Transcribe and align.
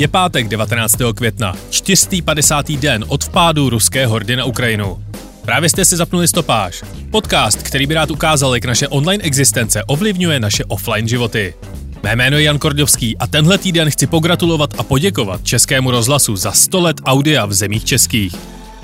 Je 0.00 0.08
pátek 0.08 0.48
19. 0.48 0.96
května, 1.14 1.56
450. 1.70 2.70
den 2.70 3.04
od 3.08 3.24
vpádu 3.24 3.70
ruské 3.70 4.06
hordy 4.06 4.36
na 4.36 4.44
Ukrajinu. 4.44 5.04
Právě 5.44 5.68
jste 5.68 5.84
si 5.84 5.96
zapnuli 5.96 6.28
stopáž. 6.28 6.82
Podcast, 7.10 7.62
který 7.62 7.86
by 7.86 7.94
rád 7.94 8.10
ukázal, 8.10 8.54
jak 8.54 8.64
naše 8.64 8.88
online 8.88 9.24
existence 9.24 9.84
ovlivňuje 9.84 10.40
naše 10.40 10.64
offline 10.64 11.08
životy. 11.08 11.54
Mé 12.02 12.16
jméno 12.16 12.36
je 12.36 12.42
Jan 12.42 12.58
Kordovský 12.58 13.18
a 13.18 13.26
tenhle 13.26 13.58
týden 13.58 13.90
chci 13.90 14.06
pogratulovat 14.06 14.74
a 14.78 14.82
poděkovat 14.82 15.44
Českému 15.44 15.90
rozhlasu 15.90 16.36
za 16.36 16.52
100 16.52 16.80
let 16.80 17.00
audia 17.04 17.46
v 17.46 17.52
zemích 17.52 17.84
českých. 17.84 18.34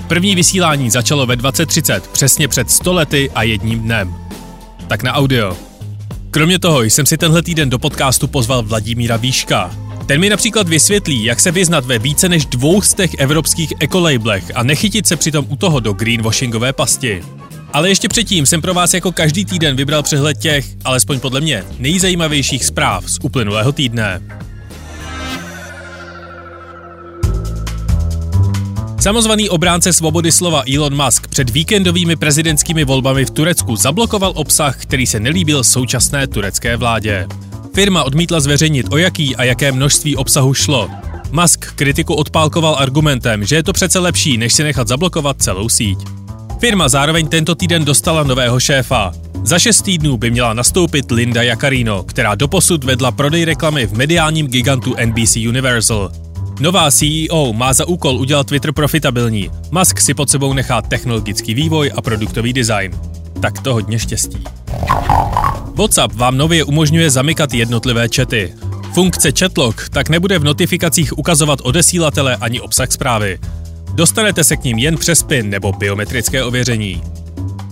První 0.07 0.35
vysílání 0.35 0.89
začalo 0.89 1.25
ve 1.25 1.35
2030, 1.35 2.07
přesně 2.07 2.47
před 2.47 2.71
100 2.71 2.93
lety 2.93 3.31
a 3.35 3.43
jedním 3.43 3.79
dnem. 3.79 4.15
Tak 4.87 5.03
na 5.03 5.13
audio. 5.13 5.57
Kromě 6.31 6.59
toho 6.59 6.83
jsem 6.83 7.05
si 7.05 7.17
tenhle 7.17 7.41
týden 7.41 7.69
do 7.69 7.79
podcastu 7.79 8.27
pozval 8.27 8.63
Vladimíra 8.63 9.17
Výška. 9.17 9.86
Ten 10.07 10.21
mi 10.21 10.29
například 10.29 10.69
vysvětlí, 10.69 11.23
jak 11.23 11.39
se 11.39 11.51
vyznat 11.51 11.85
ve 11.85 11.99
více 11.99 12.29
než 12.29 12.45
dvoustech 12.45 13.13
evropských 13.17 13.73
ekolabelech 13.79 14.51
a 14.55 14.63
nechytit 14.63 15.07
se 15.07 15.15
přitom 15.15 15.45
u 15.49 15.55
toho 15.55 15.79
do 15.79 15.93
greenwashingové 15.93 16.73
pasti. 16.73 17.23
Ale 17.73 17.89
ještě 17.89 18.07
předtím 18.07 18.45
jsem 18.45 18.61
pro 18.61 18.73
vás 18.73 18.93
jako 18.93 19.11
každý 19.11 19.45
týden 19.45 19.75
vybral 19.75 20.03
přehled 20.03 20.37
těch, 20.37 20.65
alespoň 20.83 21.19
podle 21.19 21.41
mě, 21.41 21.63
nejzajímavějších 21.79 22.65
zpráv 22.65 23.11
z 23.11 23.19
uplynulého 23.23 23.71
týdne. 23.71 24.21
Samozvaný 28.99 29.49
obránce 29.49 29.93
svobody 29.93 30.31
slova 30.31 30.63
Elon 30.75 31.03
Musk 31.05 31.27
před 31.27 31.49
víkendovými 31.49 32.15
prezidentskými 32.15 32.85
volbami 32.85 33.25
v 33.25 33.29
Turecku 33.29 33.75
zablokoval 33.75 34.33
obsah, 34.35 34.81
který 34.81 35.07
se 35.07 35.19
nelíbil 35.19 35.63
současné 35.63 36.27
turecké 36.27 36.77
vládě. 36.77 37.27
Firma 37.77 38.03
odmítla 38.03 38.39
zveřejnit, 38.39 38.85
o 38.89 38.97
jaký 38.97 39.35
a 39.35 39.43
jaké 39.43 39.71
množství 39.71 40.15
obsahu 40.15 40.53
šlo. 40.53 40.89
Musk 41.31 41.65
kritiku 41.75 42.13
odpálkoval 42.13 42.75
argumentem, 42.79 43.45
že 43.45 43.55
je 43.55 43.63
to 43.63 43.73
přece 43.73 43.99
lepší, 43.99 44.37
než 44.37 44.53
si 44.53 44.63
nechat 44.63 44.87
zablokovat 44.87 45.41
celou 45.41 45.69
síť. 45.69 45.97
Firma 46.59 46.89
zároveň 46.89 47.27
tento 47.27 47.55
týden 47.55 47.85
dostala 47.85 48.23
nového 48.23 48.59
šéfa. 48.59 49.11
Za 49.43 49.59
šest 49.59 49.81
týdnů 49.81 50.17
by 50.17 50.31
měla 50.31 50.53
nastoupit 50.53 51.11
Linda 51.11 51.43
Jacarino, 51.43 52.03
která 52.03 52.35
doposud 52.35 52.83
vedla 52.83 53.11
prodej 53.11 53.45
reklamy 53.45 53.85
v 53.85 53.93
mediálním 53.93 54.47
gigantu 54.47 54.95
NBC 55.05 55.35
Universal. 55.35 56.11
Nová 56.59 56.91
CEO 56.91 57.53
má 57.53 57.73
za 57.73 57.87
úkol 57.87 58.17
udělat 58.17 58.47
Twitter 58.47 58.71
profitabilní. 58.71 59.49
Musk 59.71 60.01
si 60.01 60.13
pod 60.13 60.29
sebou 60.29 60.53
nechá 60.53 60.81
technologický 60.81 61.53
vývoj 61.53 61.91
a 61.95 62.01
produktový 62.01 62.53
design. 62.53 62.91
Tak 63.41 63.61
to 63.61 63.73
hodně 63.73 63.99
štěstí. 63.99 64.43
WhatsApp 65.75 66.13
vám 66.13 66.37
nově 66.37 66.63
umožňuje 66.63 67.09
zamykat 67.09 67.53
jednotlivé 67.53 68.09
čety. 68.09 68.53
Funkce 68.93 69.31
Chatlock 69.39 69.89
tak 69.89 70.09
nebude 70.09 70.39
v 70.39 70.43
notifikacích 70.43 71.17
ukazovat 71.17 71.59
odesílatele 71.63 72.35
ani 72.35 72.61
obsah 72.61 72.91
zprávy. 72.91 73.39
Dostanete 73.93 74.43
se 74.43 74.57
k 74.57 74.63
ním 74.63 74.77
jen 74.77 74.97
přes 74.97 75.23
PIN 75.23 75.49
nebo 75.49 75.71
biometrické 75.71 76.43
ověření. 76.43 77.01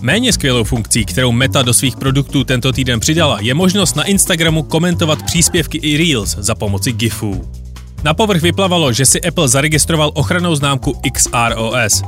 Méně 0.00 0.32
skvělou 0.32 0.64
funkcí, 0.64 1.04
kterou 1.04 1.32
Meta 1.32 1.62
do 1.62 1.74
svých 1.74 1.96
produktů 1.96 2.44
tento 2.44 2.72
týden 2.72 3.00
přidala, 3.00 3.38
je 3.40 3.54
možnost 3.54 3.96
na 3.96 4.04
Instagramu 4.04 4.62
komentovat 4.62 5.22
příspěvky 5.22 5.78
i 5.78 5.96
Reels 5.96 6.36
za 6.38 6.54
pomoci 6.54 6.92
GIFů. 6.92 7.48
Na 8.04 8.14
povrch 8.14 8.42
vyplavalo, 8.42 8.92
že 8.92 9.06
si 9.06 9.22
Apple 9.22 9.48
zaregistroval 9.48 10.10
ochranou 10.14 10.54
známku 10.54 11.00
XROS. 11.12 12.02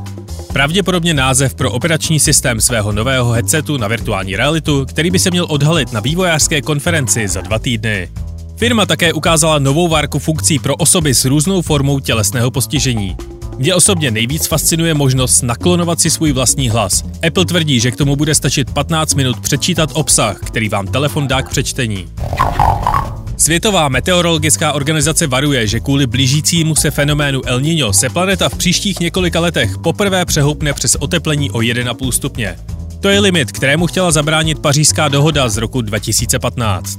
Pravděpodobně 0.58 1.14
název 1.14 1.54
pro 1.54 1.72
operační 1.72 2.20
systém 2.20 2.60
svého 2.60 2.92
nového 2.92 3.30
headsetu 3.32 3.76
na 3.76 3.88
virtuální 3.88 4.36
realitu, 4.36 4.86
který 4.88 5.10
by 5.10 5.19
se 5.19 5.30
měl 5.30 5.46
odhalit 5.48 5.92
na 5.92 6.00
vývojářské 6.00 6.62
konferenci 6.62 7.28
za 7.28 7.41
dva 7.41 7.58
týdny. 7.58 8.08
Firma 8.56 8.86
také 8.86 9.12
ukázala 9.12 9.58
novou 9.58 9.88
várku 9.88 10.18
funkcí 10.18 10.58
pro 10.58 10.76
osoby 10.76 11.14
s 11.14 11.24
různou 11.24 11.62
formou 11.62 12.00
tělesného 12.00 12.50
postižení. 12.50 13.16
Mě 13.58 13.74
osobně 13.74 14.10
nejvíc 14.10 14.47
fascinuje 14.47 14.94
možnost 14.94 15.42
naklonovat 15.42 16.00
si 16.00 16.10
svůj 16.10 16.32
vlastní 16.32 16.70
hlas. 16.70 17.04
Apple 17.26 17.44
tvrdí, 17.44 17.80
že 17.80 17.91
k 17.91 17.97
tomu 17.97 18.16
bude 18.16 18.34
stačit 18.34 18.70
15 18.70 19.14
minut 19.14 19.41
přečítat 19.41 19.91
obsah, 19.92 20.38
který 20.41 20.68
vám 20.68 20.86
telefon 20.86 21.28
dá 21.28 21.42
k 21.42 21.50
přečtení. 21.50 22.06
Světová 23.38 23.88
meteorologická 23.88 24.72
organizace 24.72 25.26
varuje, 25.26 25.66
že 25.66 25.81
kvůli 25.81 26.06
blížícímu 26.06 26.75
se 26.75 26.91
fenoménu 26.91 27.43
El 27.47 27.60
Niño 27.60 27.93
se 27.93 28.09
planeta 28.09 28.49
v 28.49 28.56
příštích 28.56 29.00
několika 29.00 29.41
letech 29.41 29.78
poprvé 29.78 30.25
přehoupne 30.25 30.72
přes 30.72 30.97
oteplení 31.00 31.50
o 31.50 31.59
1,5 31.59 32.10
stupně. 32.10 32.56
To 33.00 33.09
je 33.09 33.21
limit, 33.21 33.53
kterému 33.53 33.87
chtěla 33.87 34.10
zabránit 34.10 34.59
pařížská 34.59 35.09
dohoda 35.09 35.48
z 35.48 35.56
roku 35.56 35.81
2015. 35.82 36.98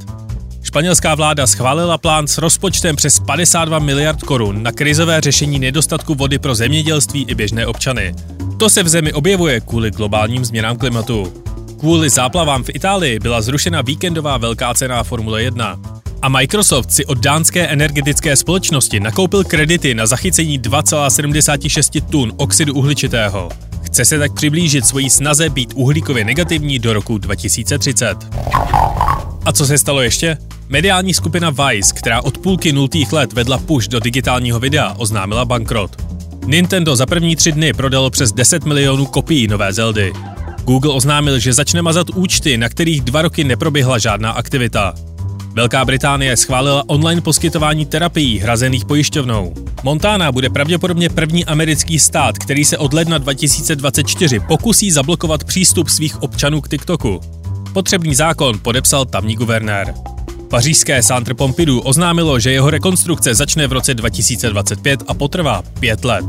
Španělská 0.63 1.15
vláda 1.15 1.47
schválila 1.47 1.97
plán 1.97 2.27
s 2.27 2.37
rozpočtem 2.37 2.95
přes 2.95 3.19
52 3.19 3.79
miliard 3.79 4.23
korun 4.23 4.63
na 4.63 4.71
krizové 4.71 5.21
řešení 5.21 5.59
nedostatku 5.59 6.15
vody 6.15 6.39
pro 6.39 6.55
zemědělství 6.55 7.25
i 7.29 7.35
běžné 7.35 7.67
občany. 7.67 8.15
To 8.57 8.69
se 8.69 8.83
v 8.83 8.87
zemi 8.87 9.13
objevuje 9.13 9.59
kvůli 9.59 9.91
globálním 9.91 10.45
změnám 10.45 10.77
klimatu. 10.77 11.43
Kvůli 11.79 12.09
záplavám 12.09 12.63
v 12.63 12.69
Itálii 12.69 13.19
byla 13.19 13.41
zrušena 13.41 13.81
víkendová 13.81 14.37
velká 14.37 14.73
cena 14.73 15.03
Formule 15.03 15.43
1. 15.43 15.98
A 16.21 16.29
Microsoft 16.29 16.91
si 16.91 17.05
od 17.05 17.17
dánské 17.17 17.67
energetické 17.67 18.35
společnosti 18.35 18.99
nakoupil 18.99 19.43
kredity 19.43 19.95
na 19.95 20.05
zachycení 20.05 20.59
2,76 20.59 22.01
tun 22.01 22.33
oxidu 22.37 22.73
uhličitého. 22.73 23.49
Chce 23.83 24.05
se 24.05 24.19
tak 24.19 24.33
přiblížit 24.33 24.85
svojí 24.85 25.09
snaze 25.09 25.49
být 25.49 25.73
uhlíkově 25.75 26.25
negativní 26.25 26.79
do 26.79 26.93
roku 26.93 27.17
2030. 27.17 28.17
A 29.45 29.51
co 29.51 29.65
se 29.65 29.77
stalo 29.77 30.01
ještě? 30.01 30.37
Mediální 30.69 31.13
skupina 31.13 31.49
Vice, 31.49 31.93
která 31.95 32.21
od 32.21 32.37
půlky 32.37 32.71
nultých 32.71 33.13
let 33.13 33.33
vedla 33.33 33.57
push 33.57 33.87
do 33.87 33.99
digitálního 33.99 34.59
videa, 34.59 34.95
oznámila 34.97 35.45
bankrot. 35.45 35.91
Nintendo 36.45 36.95
za 36.95 37.05
první 37.05 37.35
tři 37.35 37.51
dny 37.51 37.73
prodalo 37.73 38.09
přes 38.09 38.31
10 38.31 38.65
milionů 38.65 39.05
kopií 39.05 39.47
nové 39.47 39.73
Zeldy. 39.73 40.13
Google 40.63 40.93
oznámil, 40.93 41.39
že 41.39 41.53
začne 41.53 41.81
mazat 41.81 42.09
účty, 42.09 42.57
na 42.57 42.69
kterých 42.69 43.01
dva 43.01 43.21
roky 43.21 43.43
neproběhla 43.43 43.97
žádná 43.97 44.31
aktivita. 44.31 44.93
Velká 45.53 45.85
Británie 45.85 46.37
schválila 46.37 46.83
online 46.87 47.21
poskytování 47.21 47.85
terapií 47.85 48.39
hrazených 48.39 48.85
pojišťovnou. 48.85 49.53
Montana 49.83 50.31
bude 50.31 50.49
pravděpodobně 50.49 51.09
první 51.09 51.45
americký 51.45 51.99
stát, 51.99 52.37
který 52.37 52.65
se 52.65 52.77
od 52.77 52.93
ledna 52.93 53.17
2024 53.17 54.39
pokusí 54.39 54.91
zablokovat 54.91 55.43
přístup 55.43 55.89
svých 55.89 56.23
občanů 56.23 56.61
k 56.61 56.69
TikToku. 56.69 57.19
Potřebný 57.73 58.15
zákon 58.15 58.59
podepsal 58.59 59.05
tamní 59.05 59.35
guvernér. 59.35 59.93
Pařížské 60.49 61.03
Centre 61.03 61.33
Pompidou 61.33 61.79
oznámilo, 61.79 62.39
že 62.39 62.51
jeho 62.51 62.69
rekonstrukce 62.69 63.35
začne 63.35 63.67
v 63.67 63.71
roce 63.71 63.93
2025 63.93 65.03
a 65.07 65.13
potrvá 65.13 65.63
pět 65.79 66.05
let. 66.05 66.25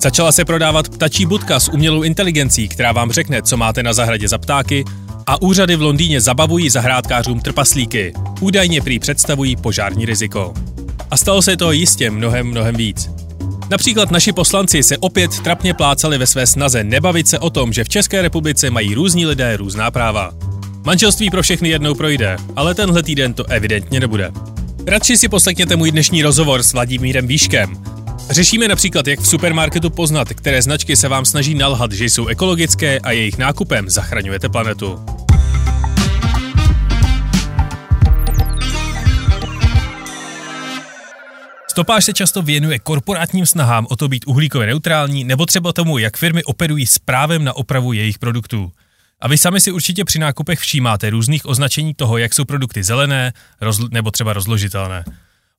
Začala 0.00 0.32
se 0.32 0.44
prodávat 0.44 0.88
ptačí 0.88 1.26
budka 1.26 1.60
s 1.60 1.68
umělou 1.68 2.02
inteligencí, 2.02 2.68
která 2.68 2.92
vám 2.92 3.12
řekne, 3.12 3.42
co 3.42 3.56
máte 3.56 3.82
na 3.82 3.92
zahradě 3.92 4.28
za 4.28 4.38
ptáky, 4.38 4.84
a 5.28 5.42
úřady 5.42 5.76
v 5.76 5.82
Londýně 5.82 6.20
zabavují 6.20 6.70
zahrádkářům 6.70 7.40
trpaslíky. 7.40 8.12
Údajně 8.40 8.80
prý 8.80 8.98
představují 8.98 9.56
požární 9.56 10.06
riziko. 10.06 10.54
A 11.10 11.16
stalo 11.16 11.42
se 11.42 11.56
to 11.56 11.72
jistě 11.72 12.10
mnohem, 12.10 12.46
mnohem 12.46 12.76
víc. 12.76 13.10
Například 13.70 14.10
naši 14.10 14.32
poslanci 14.32 14.82
se 14.82 14.98
opět 14.98 15.40
trapně 15.40 15.74
plácali 15.74 16.18
ve 16.18 16.26
své 16.26 16.46
snaze 16.46 16.84
nebavit 16.84 17.28
se 17.28 17.38
o 17.38 17.50
tom, 17.50 17.72
že 17.72 17.84
v 17.84 17.88
České 17.88 18.22
republice 18.22 18.70
mají 18.70 18.94
různí 18.94 19.26
lidé 19.26 19.56
různá 19.56 19.90
práva. 19.90 20.32
Manželství 20.84 21.30
pro 21.30 21.42
všechny 21.42 21.68
jednou 21.68 21.94
projde, 21.94 22.36
ale 22.56 22.74
tenhle 22.74 23.02
týden 23.02 23.34
to 23.34 23.44
evidentně 23.44 24.00
nebude. 24.00 24.30
Radši 24.86 25.18
si 25.18 25.28
poslechněte 25.28 25.76
můj 25.76 25.90
dnešní 25.90 26.22
rozhovor 26.22 26.62
s 26.62 26.72
Vladimírem 26.72 27.26
Výškem. 27.26 27.97
Řešíme 28.30 28.68
například, 28.68 29.06
jak 29.06 29.20
v 29.20 29.26
supermarketu 29.26 29.90
poznat, 29.90 30.28
které 30.28 30.62
značky 30.62 30.96
se 30.96 31.08
vám 31.08 31.24
snaží 31.24 31.54
nalhat, 31.54 31.92
že 31.92 32.04
jsou 32.04 32.26
ekologické 32.26 32.98
a 32.98 33.10
jejich 33.12 33.38
nákupem 33.38 33.90
zachraňujete 33.90 34.48
planetu. 34.48 35.04
Stopáž 41.70 42.04
se 42.04 42.12
často 42.12 42.42
věnuje 42.42 42.78
korporátním 42.78 43.46
snahám 43.46 43.86
o 43.90 43.96
to 43.96 44.08
být 44.08 44.26
uhlíkově 44.26 44.66
neutrální 44.66 45.24
nebo 45.24 45.46
třeba 45.46 45.72
tomu, 45.72 45.98
jak 45.98 46.16
firmy 46.16 46.44
operují 46.44 46.86
s 46.86 46.98
právem 46.98 47.44
na 47.44 47.52
opravu 47.52 47.92
jejich 47.92 48.18
produktů. 48.18 48.72
A 49.20 49.28
vy 49.28 49.38
sami 49.38 49.60
si 49.60 49.72
určitě 49.72 50.04
při 50.04 50.18
nákupech 50.18 50.58
všímáte 50.58 51.10
různých 51.10 51.46
označení 51.46 51.94
toho, 51.94 52.18
jak 52.18 52.34
jsou 52.34 52.44
produkty 52.44 52.82
zelené 52.82 53.32
rozl- 53.62 53.88
nebo 53.90 54.10
třeba 54.10 54.32
rozložitelné. 54.32 55.04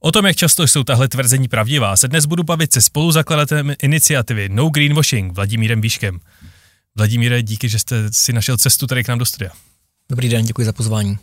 O 0.02 0.12
tom, 0.12 0.26
jak 0.26 0.36
často 0.36 0.68
jsou 0.68 0.84
tahle 0.84 1.08
tvrzení 1.08 1.48
pravdivá, 1.48 1.98
se 1.98 2.08
dnes 2.08 2.26
budu 2.26 2.44
bavit 2.44 2.74
se 2.74 2.82
spoluzakladatelem 2.82 3.74
iniciativy 3.82 4.50
No 4.50 4.70
Greenwashing 4.70 5.34
Vladimírem 5.34 5.82
Výškem. 5.82 6.20
Vladimíre, 6.96 7.44
díky, 7.44 7.70
že 7.70 7.80
jste 7.80 7.96
si 8.12 8.34
našel 8.34 8.58
cestu 8.58 8.88
tady 8.88 9.04
k 9.04 9.08
nám 9.08 9.20
do 9.20 9.26
studia. 9.26 9.52
Dobrý 10.10 10.30
den, 10.30 10.46
děkuji 10.46 10.66
za 10.66 10.74
pozvání. 10.74 11.18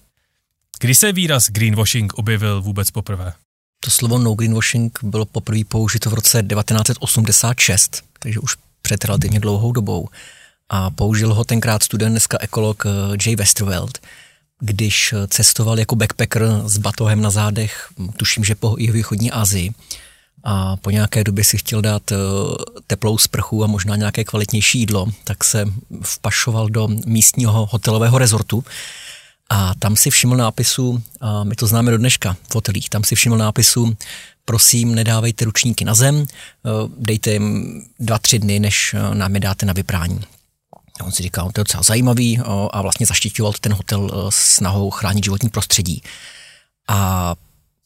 Kdy 0.81 0.94
se 0.94 1.12
výraz 1.12 1.50
greenwashing 1.50 2.14
objevil 2.14 2.62
vůbec 2.62 2.90
poprvé? 2.90 3.32
To 3.81 3.90
slovo 3.90 4.19
no 4.19 4.34
greenwashing 4.34 4.99
bylo 5.02 5.25
poprvé 5.25 5.61
použito 5.69 6.11
v 6.11 6.14
roce 6.14 6.43
1986, 6.43 8.02
takže 8.19 8.40
už 8.40 8.56
před 8.82 9.05
relativně 9.05 9.40
dlouhou 9.40 9.73
dobou. 9.73 10.08
A 10.69 10.90
použil 10.90 11.34
ho 11.34 11.44
tenkrát 11.44 11.82
student, 11.82 12.12
dneska 12.12 12.38
ekolog 12.40 12.87
eh, 12.87 12.90
Jay 13.26 13.37
Westerveld, 13.37 13.99
když 14.61 15.14
cestoval 15.29 15.79
jako 15.79 15.97
backpacker 15.97 16.43
s 16.64 16.79
batohem 16.79 17.20
na 17.20 17.31
zádech, 17.31 17.88
tuším, 18.17 18.44
že 18.44 18.55
po 18.55 18.75
východní 18.75 19.31
Asii, 19.31 19.73
a 20.49 20.76
po 20.76 20.91
nějaké 20.91 21.25
době 21.25 21.44
si 21.44 21.58
chtěl 21.58 21.82
dát 21.82 22.12
eh, 22.12 22.17
teplou 22.87 23.19
sprchu 23.19 23.64
a 23.64 23.67
možná 23.67 23.97
nějaké 23.97 24.25
kvalitnější 24.25 24.79
jídlo, 24.79 25.06
tak 25.25 25.44
se 25.44 25.64
vpašoval 26.03 26.69
do 26.69 26.88
místního 27.06 27.69
hotelového 27.73 28.19
rezortu 28.19 28.64
a 29.49 29.75
tam 29.79 29.97
si 29.97 30.11
všiml 30.11 30.37
nápisu, 30.37 31.02
a 31.20 31.44
my 31.44 31.55
to 31.55 31.67
známe 31.67 31.91
do 31.91 31.99
dneška 31.99 32.37
v 32.50 32.55
hotelích, 32.55 32.91
tam 32.91 33.05
si 33.05 33.14
všiml 33.14 33.38
nápisu, 33.38 33.97
prosím, 34.44 34.94
nedávejte 34.94 35.44
ručníky 35.44 35.85
na 35.85 35.94
zem, 35.94 36.26
eh, 36.26 36.70
dejte 36.99 37.32
jim 37.32 37.82
dva, 38.00 38.19
tři 38.19 38.38
dny, 38.38 38.61
než 38.61 38.94
eh, 38.94 39.14
nám 39.14 39.35
je 39.35 39.41
dáte 39.41 39.67
na 39.67 39.73
vyprání. 39.73 40.20
On 41.03 41.13
si 41.13 41.23
říkal, 41.23 41.51
to 41.53 41.61
je 41.61 41.65
docela 41.65 41.83
zajímavý 41.83 42.39
a 42.71 42.83
vlastně 42.83 43.07
zaštiťoval 43.07 43.53
ten 43.61 43.73
hotel 43.73 44.29
snahou 44.29 44.91
chránit 44.91 45.25
životní 45.25 45.49
prostředí. 45.49 46.03
A 46.89 47.35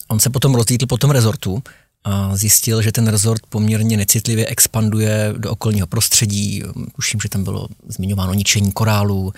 on 0.09 0.21
se 0.21 0.31
potom 0.31 0.55
rozlítl 0.55 0.87
po 0.87 0.97
tom 0.97 1.11
rezortu 1.11 1.63
a 2.05 2.37
zjistil, 2.37 2.83
že 2.83 2.93
ten 2.93 3.09
rezort 3.09 3.47
poměrně 3.49 3.97
necitlivě 3.97 4.47
expanduje 4.47 5.35
do 5.37 5.51
okolního 5.51 5.87
prostředí. 5.87 6.63
Tuším, 6.97 7.21
že 7.21 7.29
tam 7.29 7.45
bylo 7.45 7.69
zmiňováno 7.89 8.35
ničení 8.35 8.73
korálu, 8.73 9.33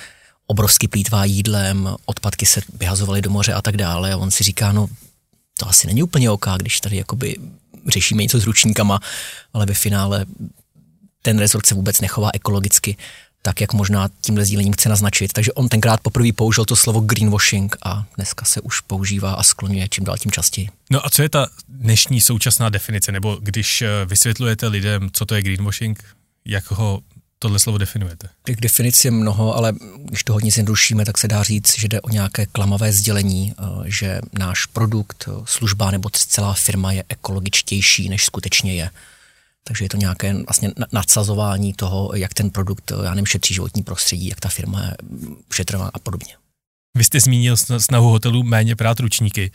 obrovský 0.46 0.88
plítvá 0.88 1.24
jídlem, 1.24 1.96
odpadky 2.04 2.46
se 2.46 2.60
vyhazovaly 2.78 3.22
do 3.22 3.30
moře 3.30 3.52
a 3.52 3.62
tak 3.62 3.76
dále. 3.76 4.12
A 4.12 4.16
on 4.16 4.30
si 4.30 4.44
říká, 4.44 4.72
no 4.72 4.86
to 5.58 5.68
asi 5.68 5.86
není 5.86 6.02
úplně 6.02 6.30
OK, 6.30 6.46
když 6.56 6.80
tady 6.80 6.96
jakoby 6.96 7.36
řešíme 7.88 8.22
něco 8.22 8.40
s 8.40 8.44
ručníkama, 8.44 9.00
ale 9.52 9.66
ve 9.66 9.74
finále 9.74 10.26
ten 11.22 11.38
rezort 11.38 11.66
se 11.66 11.74
vůbec 11.74 12.00
nechová 12.00 12.30
ekologicky 12.34 12.96
tak, 13.42 13.60
jak 13.60 13.72
možná 13.72 14.10
tímhle 14.20 14.44
sdílením 14.44 14.72
chce 14.72 14.88
naznačit. 14.88 15.32
Takže 15.32 15.52
on 15.52 15.68
tenkrát 15.68 16.00
poprvé 16.00 16.32
použil 16.32 16.64
to 16.64 16.76
slovo 16.76 17.00
greenwashing 17.00 17.76
a 17.84 18.04
dneska 18.16 18.44
se 18.44 18.60
už 18.60 18.80
používá 18.80 19.32
a 19.34 19.42
skloňuje 19.42 19.88
čím 19.88 20.04
dál 20.04 20.18
tím 20.18 20.32
častěji. 20.32 20.68
No 20.90 21.06
a 21.06 21.10
co 21.10 21.22
je 21.22 21.28
ta 21.28 21.46
dnešní 21.68 22.20
současná 22.20 22.68
definice, 22.68 23.12
nebo 23.12 23.38
když 23.40 23.82
eh, 23.82 23.88
vysvětlujete 24.04 24.66
lidem, 24.66 25.08
co 25.12 25.26
to 25.26 25.34
je 25.34 25.42
greenwashing, 25.42 26.04
jak 26.44 26.70
ho 26.70 27.02
tohle 27.38 27.58
slovo 27.58 27.78
definujete? 27.78 28.28
Těch 28.44 28.56
definic 28.56 29.04
je 29.04 29.10
mnoho, 29.10 29.56
ale 29.56 29.72
když 30.04 30.24
to 30.24 30.32
hodně 30.32 30.50
zjednodušíme, 30.50 31.04
tak 31.04 31.18
se 31.18 31.28
dá 31.28 31.42
říct, 31.42 31.78
že 31.78 31.88
jde 31.88 32.00
o 32.00 32.08
nějaké 32.08 32.46
klamavé 32.46 32.92
sdělení, 32.92 33.54
eh, 33.58 33.64
že 33.84 34.20
náš 34.38 34.66
produkt, 34.66 35.28
služba 35.44 35.90
nebo 35.90 36.10
celá 36.10 36.54
firma 36.54 36.92
je 36.92 37.04
ekologičtější, 37.08 38.08
než 38.08 38.24
skutečně 38.24 38.74
je. 38.74 38.90
Takže 39.64 39.84
je 39.84 39.88
to 39.88 39.96
nějaké 39.96 40.34
vlastně 40.34 40.70
nadsazování 40.92 41.74
toho, 41.74 42.10
jak 42.14 42.34
ten 42.34 42.50
produkt, 42.50 42.92
já 43.04 43.10
nevím, 43.10 43.26
šetří 43.26 43.54
životní 43.54 43.82
prostředí, 43.82 44.28
jak 44.28 44.40
ta 44.40 44.48
firma 44.48 44.82
je 44.82 44.96
šetrvá 45.52 45.90
a 45.94 45.98
podobně. 45.98 46.34
Vy 46.96 47.04
jste 47.04 47.20
zmínil 47.20 47.56
snahu 47.78 48.08
hotelů 48.08 48.42
méně 48.42 48.76
prát 48.76 49.00
ručníky 49.00 49.50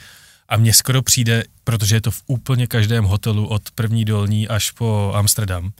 a 0.49 0.57
mně 0.57 0.73
skoro 0.73 1.01
přijde, 1.01 1.43
protože 1.63 1.95
je 1.95 2.01
to 2.01 2.11
v 2.11 2.23
úplně 2.27 2.67
každém 2.67 3.05
hotelu 3.05 3.47
od 3.47 3.71
první 3.71 4.05
dolní 4.05 4.47
až 4.47 4.71
po 4.71 5.11
Amsterdam, 5.15 5.71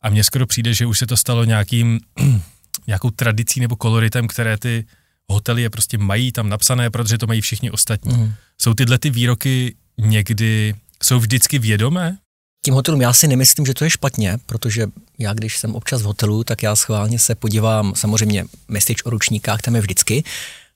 a 0.00 0.10
mně 0.10 0.24
skoro 0.24 0.46
přijde, 0.46 0.74
že 0.74 0.86
už 0.86 0.98
se 0.98 1.06
to 1.06 1.16
stalo 1.16 1.44
nějakým, 1.44 2.00
nějakou 2.86 3.10
tradicí 3.10 3.60
nebo 3.60 3.76
koloritem, 3.76 4.28
které 4.28 4.58
ty 4.58 4.84
hotely 5.28 5.62
je 5.62 5.70
prostě 5.70 5.98
mají 5.98 6.32
tam 6.32 6.48
napsané, 6.48 6.90
protože 6.90 7.18
to 7.18 7.26
mají 7.26 7.40
všichni 7.40 7.70
ostatní. 7.70 8.14
Mm. 8.14 8.34
Jsou 8.58 8.74
tyhle 8.74 8.98
ty 8.98 9.10
výroky 9.10 9.74
někdy, 9.98 10.74
jsou 11.02 11.18
vždycky 11.18 11.58
vědomé? 11.58 12.18
Tím 12.68 12.74
hotelům 12.74 13.00
já 13.00 13.12
si 13.12 13.28
nemyslím, 13.28 13.66
že 13.66 13.74
to 13.74 13.84
je 13.84 13.90
špatně, 13.90 14.38
protože 14.46 14.86
já, 15.18 15.34
když 15.34 15.58
jsem 15.58 15.74
občas 15.74 16.02
v 16.02 16.04
hotelu, 16.04 16.44
tak 16.44 16.62
já 16.62 16.76
schválně 16.76 17.18
se 17.18 17.34
podívám, 17.34 17.92
samozřejmě 17.94 18.44
message 18.68 19.02
o 19.04 19.10
ručníkách 19.10 19.62
tam 19.62 19.74
je 19.74 19.80
vždycky, 19.80 20.24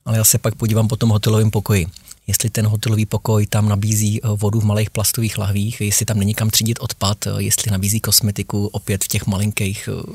ale 0.05 0.17
já 0.17 0.23
se 0.23 0.37
pak 0.37 0.55
podívám 0.55 0.87
po 0.87 0.95
tom 0.95 1.09
hotelovém 1.09 1.51
pokoji. 1.51 1.87
Jestli 2.27 2.49
ten 2.49 2.67
hotelový 2.67 3.05
pokoj 3.05 3.47
tam 3.47 3.69
nabízí 3.69 4.21
eh, 4.23 4.27
vodu 4.35 4.59
v 4.59 4.65
malých 4.65 4.89
plastových 4.89 5.37
lahvích, 5.37 5.81
jestli 5.81 6.05
tam 6.05 6.19
není 6.19 6.33
kam 6.33 6.49
třídit 6.49 6.79
odpad, 6.81 7.27
eh, 7.27 7.31
jestli 7.37 7.71
nabízí 7.71 7.99
kosmetiku 7.99 8.67
opět 8.67 9.03
v 9.03 9.07
těch 9.07 9.27
malinkých 9.27 9.89
eh, 9.91 10.05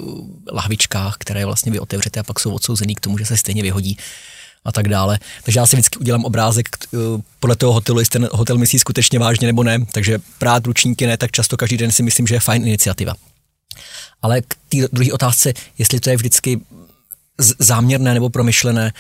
lahvičkách, 0.53 1.17
které 1.19 1.45
vlastně 1.45 1.73
vy 1.73 1.79
otevřete 1.81 2.21
a 2.21 2.23
pak 2.23 2.41
jsou 2.41 2.55
odsouzený 2.55 2.95
k 2.95 3.01
tomu, 3.01 3.19
že 3.19 3.25
se 3.25 3.37
stejně 3.37 3.63
vyhodí 3.63 3.99
a 4.65 4.73
tak 4.73 4.89
dále. 4.89 5.19
Takže 5.45 5.61
já 5.61 5.67
si 5.67 5.77
vždycky 5.77 5.99
udělám 5.99 6.25
obrázek 6.25 6.69
uh, 6.93 7.21
podle 7.41 7.57
toho 7.57 7.73
hotelu, 7.73 7.99
jestli 7.99 8.21
ten 8.21 8.29
hotel 8.33 8.59
myslí 8.59 8.79
skutečně 8.79 9.19
vážně 9.19 9.47
nebo 9.47 9.63
ne. 9.63 9.79
Takže 9.93 10.19
prát 10.39 10.67
ručníky 10.67 11.07
ne, 11.07 11.17
tak 11.17 11.31
často 11.31 11.57
každý 11.57 11.77
den 11.77 11.93
si 11.93 12.03
myslím, 12.03 12.27
že 12.27 12.35
je 12.35 12.41
fajn 12.41 12.67
iniciativa. 12.67 13.15
Ale 14.23 14.41
k 14.41 14.55
té 14.69 14.77
druhé 14.93 15.13
otázce, 15.13 15.53
jestli 15.79 16.01
to 16.01 16.11
je 16.11 16.17
vždycky 16.17 16.61
záměrné 17.59 18.15
nebo 18.15 18.31
promyšlené, 18.31 18.93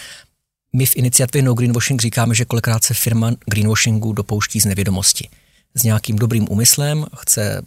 my 0.73 0.87
v 0.87 0.97
iniciativě 0.97 1.43
No 1.43 1.55
Greenwashing 1.55 2.03
říkáme, 2.03 2.35
že 2.35 2.45
kolikrát 2.45 2.85
se 2.85 2.95
firma 2.95 3.31
greenwashingu 3.47 4.13
dopouští 4.13 4.61
z 4.61 4.65
nevědomosti. 4.65 5.29
S 5.75 5.83
nějakým 5.83 6.17
dobrým 6.17 6.47
úmyslem 6.51 7.07
chce 7.17 7.63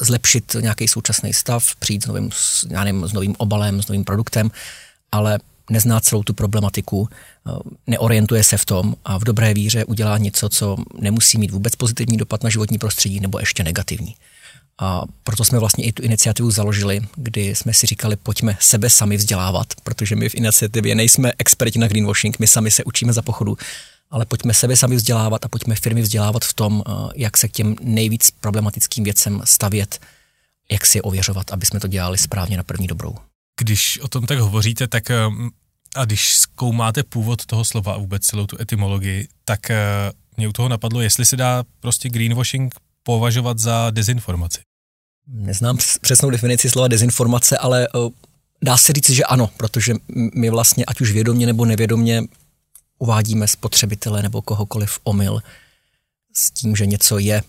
zlepšit 0.00 0.56
nějaký 0.60 0.88
současný 0.88 1.32
stav, 1.32 1.76
přijít 1.76 2.04
s 2.04 2.06
novým, 2.06 2.30
já 2.70 2.84
nevím, 2.84 3.08
s 3.08 3.12
novým 3.12 3.34
obalem, 3.38 3.82
s 3.82 3.88
novým 3.88 4.04
produktem, 4.04 4.50
ale 5.12 5.38
nezná 5.70 6.00
celou 6.00 6.22
tu 6.22 6.34
problematiku, 6.34 7.08
eh, 7.08 7.50
neorientuje 7.86 8.44
se 8.44 8.56
v 8.56 8.64
tom 8.64 8.94
a 9.04 9.18
v 9.18 9.24
dobré 9.24 9.54
víře 9.54 9.84
udělá 9.84 10.18
něco, 10.18 10.48
co 10.48 10.76
nemusí 11.00 11.38
mít 11.38 11.50
vůbec 11.50 11.76
pozitivní 11.76 12.16
dopad 12.16 12.42
na 12.42 12.50
životní 12.50 12.78
prostředí 12.78 13.20
nebo 13.20 13.38
ještě 13.38 13.64
negativní. 13.64 14.14
A 14.78 15.02
proto 15.24 15.44
jsme 15.44 15.58
vlastně 15.58 15.84
i 15.84 15.92
tu 15.92 16.02
iniciativu 16.02 16.50
založili, 16.50 17.00
kdy 17.16 17.54
jsme 17.54 17.74
si 17.74 17.86
říkali, 17.86 18.16
pojďme 18.16 18.56
sebe 18.60 18.90
sami 18.90 19.16
vzdělávat, 19.16 19.66
protože 19.82 20.16
my 20.16 20.28
v 20.28 20.34
iniciativě 20.34 20.94
nejsme 20.94 21.32
experti 21.38 21.78
na 21.78 21.88
greenwashing, 21.88 22.38
my 22.38 22.46
sami 22.46 22.70
se 22.70 22.84
učíme 22.84 23.12
za 23.12 23.22
pochodu, 23.22 23.56
ale 24.10 24.26
pojďme 24.26 24.54
sebe 24.54 24.76
sami 24.76 24.96
vzdělávat 24.96 25.44
a 25.44 25.48
pojďme 25.48 25.74
firmy 25.74 26.02
vzdělávat 26.02 26.44
v 26.44 26.54
tom, 26.54 26.82
eh, 26.86 26.92
jak 27.14 27.36
se 27.36 27.48
k 27.48 27.52
těm 27.52 27.76
nejvíc 27.80 28.30
problematickým 28.30 29.04
věcem 29.04 29.42
stavět, 29.44 30.00
jak 30.70 30.86
si 30.86 30.98
je 30.98 31.02
ověřovat, 31.02 31.52
aby 31.52 31.66
jsme 31.66 31.80
to 31.80 31.88
dělali 31.88 32.18
správně 32.18 32.56
na 32.56 32.62
první 32.62 32.86
dobrou. 32.86 33.14
Když 33.62 33.98
o 34.00 34.08
tom 34.08 34.26
tak 34.26 34.38
hovoříte, 34.38 34.88
tak 34.88 35.10
eh, 35.10 35.16
a 35.96 36.04
když 36.04 36.34
zkoumáte 36.34 37.02
původ 37.02 37.46
toho 37.46 37.64
slova 37.64 37.94
a 37.94 37.98
vůbec 37.98 38.22
celou 38.26 38.46
tu 38.46 38.60
etymologii, 38.60 39.28
tak 39.44 39.70
eh, 39.70 39.76
mě 40.36 40.48
u 40.48 40.52
toho 40.52 40.68
napadlo, 40.68 41.00
jestli 41.00 41.24
se 41.26 41.36
dá 41.36 41.64
prostě 41.80 42.08
greenwashing 42.08 42.74
považovat 43.02 43.58
za 43.58 43.90
dezinformaci. 43.90 44.60
Neznám 45.26 45.78
přesnou 46.00 46.30
definici 46.30 46.70
slova 46.70 46.88
dezinformace, 46.88 47.58
ale 47.58 47.86
eh, 47.86 47.98
dá 48.62 48.76
se 48.76 48.92
říct, 48.92 49.10
že 49.10 49.24
ano, 49.24 49.50
protože 49.56 49.94
my 50.34 50.50
vlastně, 50.50 50.84
ať 50.84 51.00
už 51.00 51.12
vědomě 51.12 51.46
nebo 51.46 51.64
nevědomě, 51.64 52.22
uvádíme 52.98 53.48
spotřebitele 53.48 54.22
nebo 54.22 54.42
kohokoliv 54.42 54.98
omyl 55.04 55.42
s 56.34 56.50
tím, 56.50 56.76
že 56.76 56.86
něco 56.86 57.18
je 57.18 57.42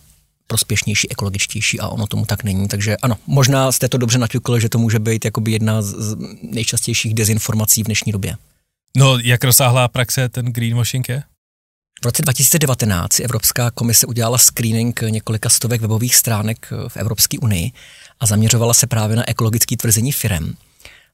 prospěšnější, 0.48 1.12
ekologičtější 1.12 1.80
a 1.80 1.88
ono 1.88 2.08
tomu 2.08 2.26
tak 2.26 2.44
není. 2.44 2.68
Takže 2.68 2.98
ano, 2.98 3.18
možná 3.28 3.72
jste 3.72 3.90
to 3.90 3.98
dobře 3.98 4.18
naťukl, 4.18 4.60
že 4.60 4.70
to 4.70 4.78
může 4.78 5.00
být 5.00 5.26
jakoby 5.26 5.52
jedna 5.52 5.82
z 5.82 6.16
nejčastějších 6.42 7.14
dezinformací 7.14 7.84
v 7.84 7.86
dnešní 7.86 8.12
době. 8.12 8.36
No, 8.98 9.18
jak 9.18 9.44
rozsáhlá 9.44 9.88
praxe 9.88 10.30
ten 10.30 10.46
greenwashing 10.46 11.10
je? 11.10 11.24
V 12.02 12.06
roce 12.06 12.22
2019 12.22 13.20
Evropská 13.20 13.72
komise 13.72 14.08
udělala 14.08 14.38
screening 14.38 15.02
několika 15.10 15.50
stovek 15.50 15.82
webových 15.82 16.16
stránek 16.16 16.68
v 16.88 16.98
Evropské 16.98 17.40
unii 17.40 17.72
a 18.20 18.26
zaměřovala 18.26 18.74
se 18.74 18.88
právě 18.88 19.16
na 19.16 19.30
ekologické 19.30 19.78
tvrzení 19.78 20.12
firem 20.12 20.54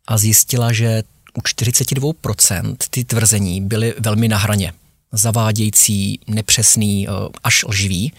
a 0.07 0.17
zjistila, 0.17 0.73
že 0.73 1.03
u 1.33 1.41
42% 1.41 2.75
ty 2.89 3.03
tvrzení 3.03 3.61
byly 3.61 3.93
velmi 3.99 4.27
na 4.27 4.37
hraně. 4.37 4.73
Zavádějící, 5.11 6.19
nepřesný, 6.27 7.07
eh, 7.07 7.11
až 7.43 7.63
lživý 7.67 8.13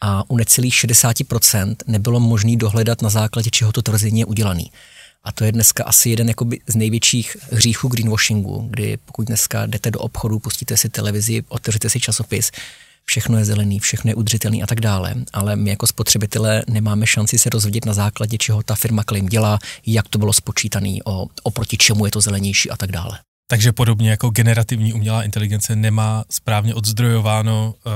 a 0.00 0.30
u 0.30 0.36
necelých 0.36 0.74
60% 0.74 1.76
nebylo 1.86 2.20
možné 2.20 2.56
dohledat 2.56 3.02
na 3.02 3.08
základě 3.08 3.50
čeho 3.50 3.72
to 3.72 3.82
tvrzení 3.82 4.20
je 4.20 4.24
udělaný. 4.26 4.70
A 5.24 5.32
to 5.32 5.44
je 5.44 5.52
dneska 5.52 5.84
asi 5.84 6.10
jeden 6.10 6.28
jakoby 6.28 6.60
z 6.66 6.74
největších 6.76 7.36
hříchů 7.52 7.88
greenwashingu, 7.88 8.68
kdy 8.70 8.96
pokud 8.96 9.26
dneska 9.26 9.66
jdete 9.66 9.90
do 9.90 10.00
obchodu, 10.00 10.38
pustíte 10.38 10.76
si 10.76 10.88
televizi, 10.88 11.42
otevřete 11.48 11.90
si 11.90 12.00
časopis, 12.00 12.50
všechno 13.04 13.38
je 13.38 13.44
zelený, 13.44 13.78
všechno 13.78 14.10
je 14.10 14.14
udržitelný 14.14 14.62
a 14.62 14.66
tak 14.66 14.80
dále, 14.80 15.14
ale 15.32 15.56
my 15.56 15.70
jako 15.70 15.86
spotřebitelé 15.86 16.62
nemáme 16.68 17.06
šanci 17.06 17.38
se 17.38 17.50
rozvědět 17.50 17.84
na 17.84 17.94
základě, 17.94 18.38
čeho 18.38 18.62
ta 18.62 18.74
firma 18.74 19.02
claim 19.02 19.26
dělá, 19.26 19.58
jak 19.86 20.08
to 20.08 20.18
bylo 20.18 20.32
spočítané, 20.32 20.98
oproti 21.42 21.76
čemu 21.76 22.04
je 22.04 22.10
to 22.10 22.20
zelenější 22.20 22.70
a 22.70 22.76
tak 22.76 22.92
dále. 22.92 23.18
Takže 23.50 23.72
podobně 23.72 24.10
jako 24.10 24.30
generativní 24.30 24.92
umělá 24.92 25.22
inteligence 25.22 25.76
nemá 25.76 26.24
správně 26.30 26.74
odzdrojováno 26.74 27.74
uh 27.86 27.92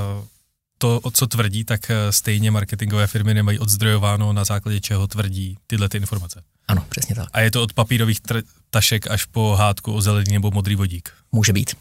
to, 0.80 1.00
o 1.00 1.10
co 1.10 1.26
tvrdí, 1.26 1.64
tak 1.64 1.90
eh, 1.90 2.12
stejně 2.12 2.50
marketingové 2.50 3.06
firmy 3.06 3.34
nemají 3.34 3.58
odzdrojováno, 3.58 4.32
na 4.32 4.44
základě 4.44 4.80
čeho 4.80 5.06
tvrdí 5.06 5.58
tyhle 5.66 5.88
ty 5.88 5.98
informace. 5.98 6.42
Ano, 6.68 6.86
přesně 6.88 7.14
tak. 7.14 7.28
A 7.32 7.40
je 7.40 7.50
to 7.50 7.62
od 7.62 7.72
papírových 7.72 8.20
tr- 8.20 8.42
tašek 8.70 9.10
až 9.10 9.24
po 9.24 9.56
hádku 9.58 9.92
o 9.92 10.00
zelený 10.00 10.32
nebo 10.32 10.50
modrý 10.50 10.74
vodík. 10.74 11.12
Může 11.32 11.52
být. 11.52 11.74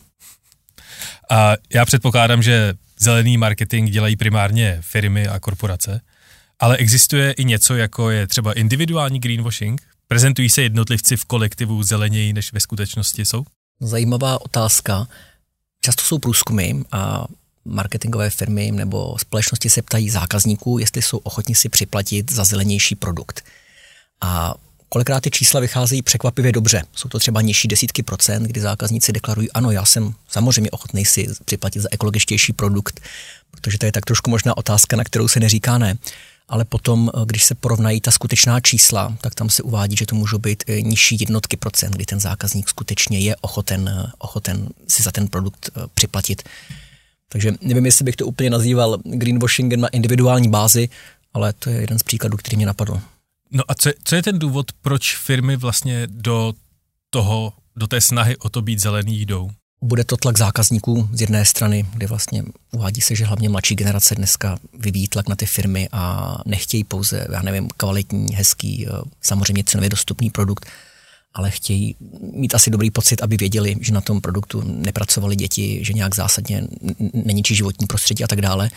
A 1.30 1.54
já 1.74 1.86
předpokládám, 1.86 2.44
že 2.44 2.74
zelený 3.00 3.38
marketing 3.38 3.90
dělají 3.90 4.16
primárně 4.16 4.78
firmy 4.82 5.28
a 5.28 5.40
korporace, 5.40 6.02
ale 6.60 6.78
existuje 6.78 7.32
i 7.32 7.46
něco, 7.46 7.76
jako 7.76 8.10
je 8.10 8.28
třeba 8.28 8.54
individuální 8.54 9.20
greenwashing? 9.20 9.82
Prezentují 10.08 10.50
se 10.50 10.62
jednotlivci 10.62 11.18
v 11.18 11.26
kolektivu 11.26 11.84
zeleněji, 11.84 12.34
než 12.34 12.54
ve 12.54 12.60
skutečnosti 12.60 13.26
jsou? 13.26 13.46
Zajímavá 13.80 14.42
otázka. 14.42 15.08
Často 15.82 16.04
jsou 16.04 16.20
průzkumy 16.20 16.74
a 16.92 17.26
marketingové 17.66 18.30
firmy 18.30 18.72
nebo 18.72 19.18
společnosti 19.18 19.70
se 19.70 19.82
ptají 19.82 20.10
zákazníků, 20.10 20.80
jestli 20.80 21.02
jsou 21.02 21.18
ochotní 21.18 21.56
si 21.56 21.70
připlatit 21.70 22.32
za 22.32 22.44
zelenější 22.44 22.96
produkt. 22.96 23.44
A 24.22 24.56
kolikrát 24.90 25.20
ty 25.20 25.32
čísla 25.32 25.60
vycházejí 25.60 26.02
překvapivě 26.02 26.52
dobře. 26.52 26.84
Jsou 26.96 27.10
to 27.10 27.20
třeba 27.20 27.42
nižší 27.42 27.68
desítky 27.68 28.04
procent, 28.04 28.44
kdy 28.44 28.62
zákazníci 28.62 29.12
deklarují, 29.12 29.52
ano, 29.52 29.72
já 29.72 29.86
jsem 29.86 30.14
samozřejmě 30.28 30.72
ochotný 30.72 31.06
si 31.06 31.28
připlatit 31.46 31.82
za 31.82 31.90
ekologičtější 31.92 32.54
produkt, 32.54 33.00
protože 33.52 33.78
to 33.78 33.86
je 33.86 33.92
tak 33.92 34.06
trošku 34.06 34.30
možná 34.30 34.58
otázka, 34.58 34.96
na 34.96 35.04
kterou 35.04 35.28
se 35.28 35.40
neříká 35.40 35.78
ne. 35.78 35.98
Ale 36.50 36.66
potom, 36.66 37.12
když 37.26 37.44
se 37.44 37.56
porovnají 37.56 38.02
ta 38.02 38.12
skutečná 38.12 38.60
čísla, 38.60 39.18
tak 39.22 39.36
tam 39.36 39.50
se 39.50 39.64
uvádí, 39.64 39.96
že 39.98 40.06
to 40.06 40.16
můžou 40.16 40.38
být 40.38 40.64
nižší 40.82 41.18
jednotky 41.20 41.58
procent, 41.58 41.92
kdy 41.92 42.06
ten 42.06 42.20
zákazník 42.20 42.70
skutečně 42.70 43.20
je 43.20 43.36
ochoten, 43.36 44.12
ochoten 44.18 44.70
si 44.88 45.04
za 45.04 45.12
ten 45.12 45.28
produkt 45.28 45.70
eh, 45.70 45.82
připlatit. 45.94 46.44
Takže 47.30 47.52
nevím, 47.62 47.86
jestli 47.86 48.06
bych 48.06 48.16
to 48.16 48.26
úplně 48.26 48.50
nazýval 48.50 48.98
greenwashingem 49.06 49.82
na 49.82 49.88
individuální 49.88 50.50
bázi, 50.50 50.90
ale 51.34 51.54
to 51.54 51.70
je 51.70 51.82
jeden 51.82 52.00
z 52.00 52.04
příkladů, 52.04 52.38
který 52.38 52.58
mě 52.58 52.66
napadl. 52.66 53.02
No 53.52 53.64
a 53.68 53.76
co, 53.76 53.90
co 54.04 54.16
je 54.16 54.24
ten 54.24 54.40
důvod, 54.40 54.72
proč 54.82 55.18
firmy 55.18 55.56
vlastně 55.56 56.08
do 56.08 56.54
toho, 57.10 57.54
do 57.76 57.88
té 57.88 58.02
snahy 58.02 58.38
o 58.38 58.50
to 58.50 58.62
být 58.62 58.80
zelený 58.80 59.22
jdou? 59.22 59.50
Bude 59.82 60.04
to 60.04 60.18
tlak 60.18 60.38
zákazníků 60.38 61.10
z 61.14 61.22
jedné 61.22 61.46
strany, 61.46 61.86
kde 61.94 62.08
vlastně 62.08 62.44
uvádí 62.72 63.02
se, 63.02 63.16
že 63.16 63.26
hlavně 63.26 63.50
mladší 63.50 63.76
generace 63.76 64.16
dneska 64.16 64.58
vyvíjí 64.74 65.08
tlak 65.08 65.30
na 65.30 65.36
ty 65.36 65.46
firmy 65.46 65.90
a 65.92 66.36
nechtějí 66.46 66.84
pouze, 66.84 67.28
já 67.32 67.42
nevím, 67.42 67.70
kvalitní, 67.78 68.36
hezký, 68.36 68.88
eh, 68.88 68.92
samozřejmě 69.22 69.64
cenově 69.64 69.90
dostupný 69.90 70.30
produkt, 70.30 70.66
ale 71.34 71.52
chtějí 71.52 71.96
mít 72.34 72.56
asi 72.56 72.70
dobrý 72.70 72.92
pocit, 72.92 73.22
aby 73.22 73.38
věděli, 73.38 73.76
že 73.82 73.94
na 73.94 74.02
tom 74.02 74.22
produktu 74.22 74.62
nepracovali 74.66 75.36
děti, 75.36 75.80
že 75.82 75.94
nějak 75.94 76.16
zásadně 76.16 76.64
neníčí 77.14 77.56
životní 77.56 77.88
prostředí 77.88 78.24
a 78.24 78.28
tak 78.28 78.42
dále. 78.42 78.70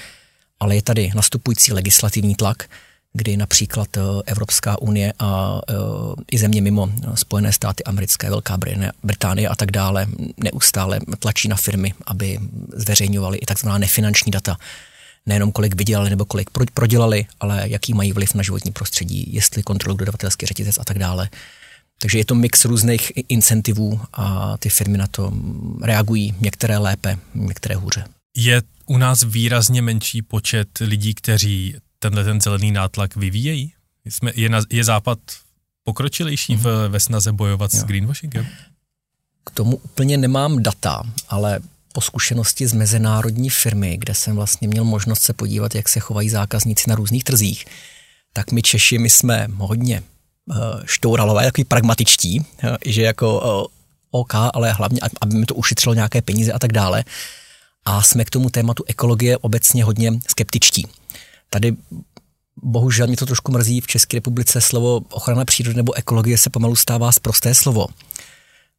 Ale 0.61 0.75
je 0.75 0.83
tady 0.83 1.11
nastupující 1.15 1.73
legislativní 1.73 2.35
tlak, 2.35 2.69
kdy 3.13 3.37
například 3.37 3.97
eh, 3.97 4.01
Evropská 4.27 4.83
unie 4.83 5.13
a 5.19 5.61
eh, 5.69 5.75
i 6.31 6.39
země 6.39 6.61
mimo 6.63 6.89
eh, 6.93 7.17
Spojené 7.17 7.53
státy 7.53 7.85
americké, 7.85 8.31
Velká 8.31 8.59
Británie 9.03 9.49
a 9.49 9.55
tak 9.55 9.71
dále 9.71 10.07
neustále 10.37 11.01
tlačí 11.19 11.49
na 11.49 11.57
firmy, 11.57 11.95
aby 12.07 12.39
zveřejňovali 12.73 13.39
i 13.39 13.47
takzvaná 13.47 13.79
nefinanční 13.79 14.33
data. 14.33 14.57
Nejenom 15.27 15.53
kolik 15.53 15.75
vydělali 15.75 16.11
nebo 16.11 16.25
kolik 16.25 16.51
prodělali, 16.75 17.27
ale 17.41 17.63
jaký 17.65 17.95
mají 17.95 18.13
vliv 18.13 18.35
na 18.35 18.43
životní 18.43 18.73
prostředí, 18.73 19.35
jestli 19.35 19.63
kontrolují 19.63 19.99
dodavatelský 19.99 20.47
řetězec 20.47 20.79
a 20.79 20.85
tak 20.85 20.99
dále. 20.99 21.29
Takže 22.03 22.19
je 22.19 22.25
to 22.25 22.35
mix 22.35 22.65
různých 22.65 23.13
incentivů 23.29 24.01
a 24.13 24.57
ty 24.57 24.69
firmy 24.69 24.99
na 24.99 25.07
to 25.07 25.33
reagují, 25.83 26.35
některé 26.41 26.79
lépe, 26.79 27.19
některé 27.35 27.75
hůře. 27.75 28.05
Je 28.37 28.63
u 28.87 28.99
nás 28.99 29.23
výrazně 29.23 29.83
menší 29.83 30.23
počet 30.23 30.69
lidí, 30.81 31.15
kteří 31.15 31.75
tenhle 31.99 32.25
ten 32.25 32.41
zelený 32.41 32.73
nátlak 32.73 33.17
vyvíjejí? 33.17 33.73
Jsme, 34.05 34.33
je, 34.35 34.49
na, 34.49 34.61
je 34.71 34.85
Západ 34.85 35.19
pokročilejší 35.85 36.57
v, 36.57 36.89
ve 36.89 37.01
snaze 37.01 37.33
bojovat 37.33 37.75
jo. 37.75 37.81
s 37.81 37.85
greenwashingem? 37.85 38.47
K 39.45 39.51
tomu 39.51 39.77
úplně 39.77 40.17
nemám 40.17 40.63
data, 40.63 41.03
ale 41.29 41.61
po 41.93 42.01
zkušenosti 42.01 42.67
z 42.69 42.73
mezinárodní 42.73 43.51
firmy, 43.51 43.97
kde 43.99 44.15
jsem 44.15 44.37
vlastně 44.37 44.69
měl 44.69 44.85
možnost 44.85 45.23
se 45.23 45.33
podívat, 45.33 45.75
jak 45.75 45.89
se 45.89 46.01
chovají 46.01 46.31
zákazníci 46.31 46.85
na 46.91 46.95
různých 46.95 47.25
trzích, 47.25 47.65
tak 48.33 48.53
my 48.53 48.63
Češi, 48.63 48.99
my 48.99 49.11
jsme 49.11 49.47
hodně 49.57 50.03
štouralové, 50.85 51.45
takový 51.45 51.65
pragmatičtí, 51.65 52.41
uh, 52.41 52.77
že 52.85 53.03
jako 53.03 53.41
uh, 53.41 53.67
OK, 54.11 54.35
ale 54.35 54.73
hlavně, 54.73 55.01
aby 55.21 55.35
mi 55.35 55.47
to 55.47 55.55
ušetřilo 55.55 55.95
nějaké 55.95 56.23
peníze 56.23 56.53
a 56.53 56.59
tak 56.59 56.73
dále. 56.73 57.05
A 57.85 58.03
jsme 58.03 58.25
k 58.25 58.31
tomu 58.31 58.51
tématu 58.51 58.85
ekologie 58.87 59.39
obecně 59.39 59.85
hodně 59.85 60.13
skeptičtí. 60.29 60.87
Tady 61.51 61.77
bohužel 62.63 63.07
mě 63.07 63.17
to 63.17 63.27
trošku 63.27 63.53
mrzí, 63.53 63.81
v 63.81 63.87
České 63.87 64.17
republice 64.17 64.61
slovo 64.61 65.01
ochrana 65.11 65.45
přírody 65.45 65.77
nebo 65.77 65.95
ekologie 65.95 66.39
se 66.39 66.51
pomalu 66.51 66.77
stává 66.77 67.13
zprosté 67.13 67.55
slovo. 67.55 67.87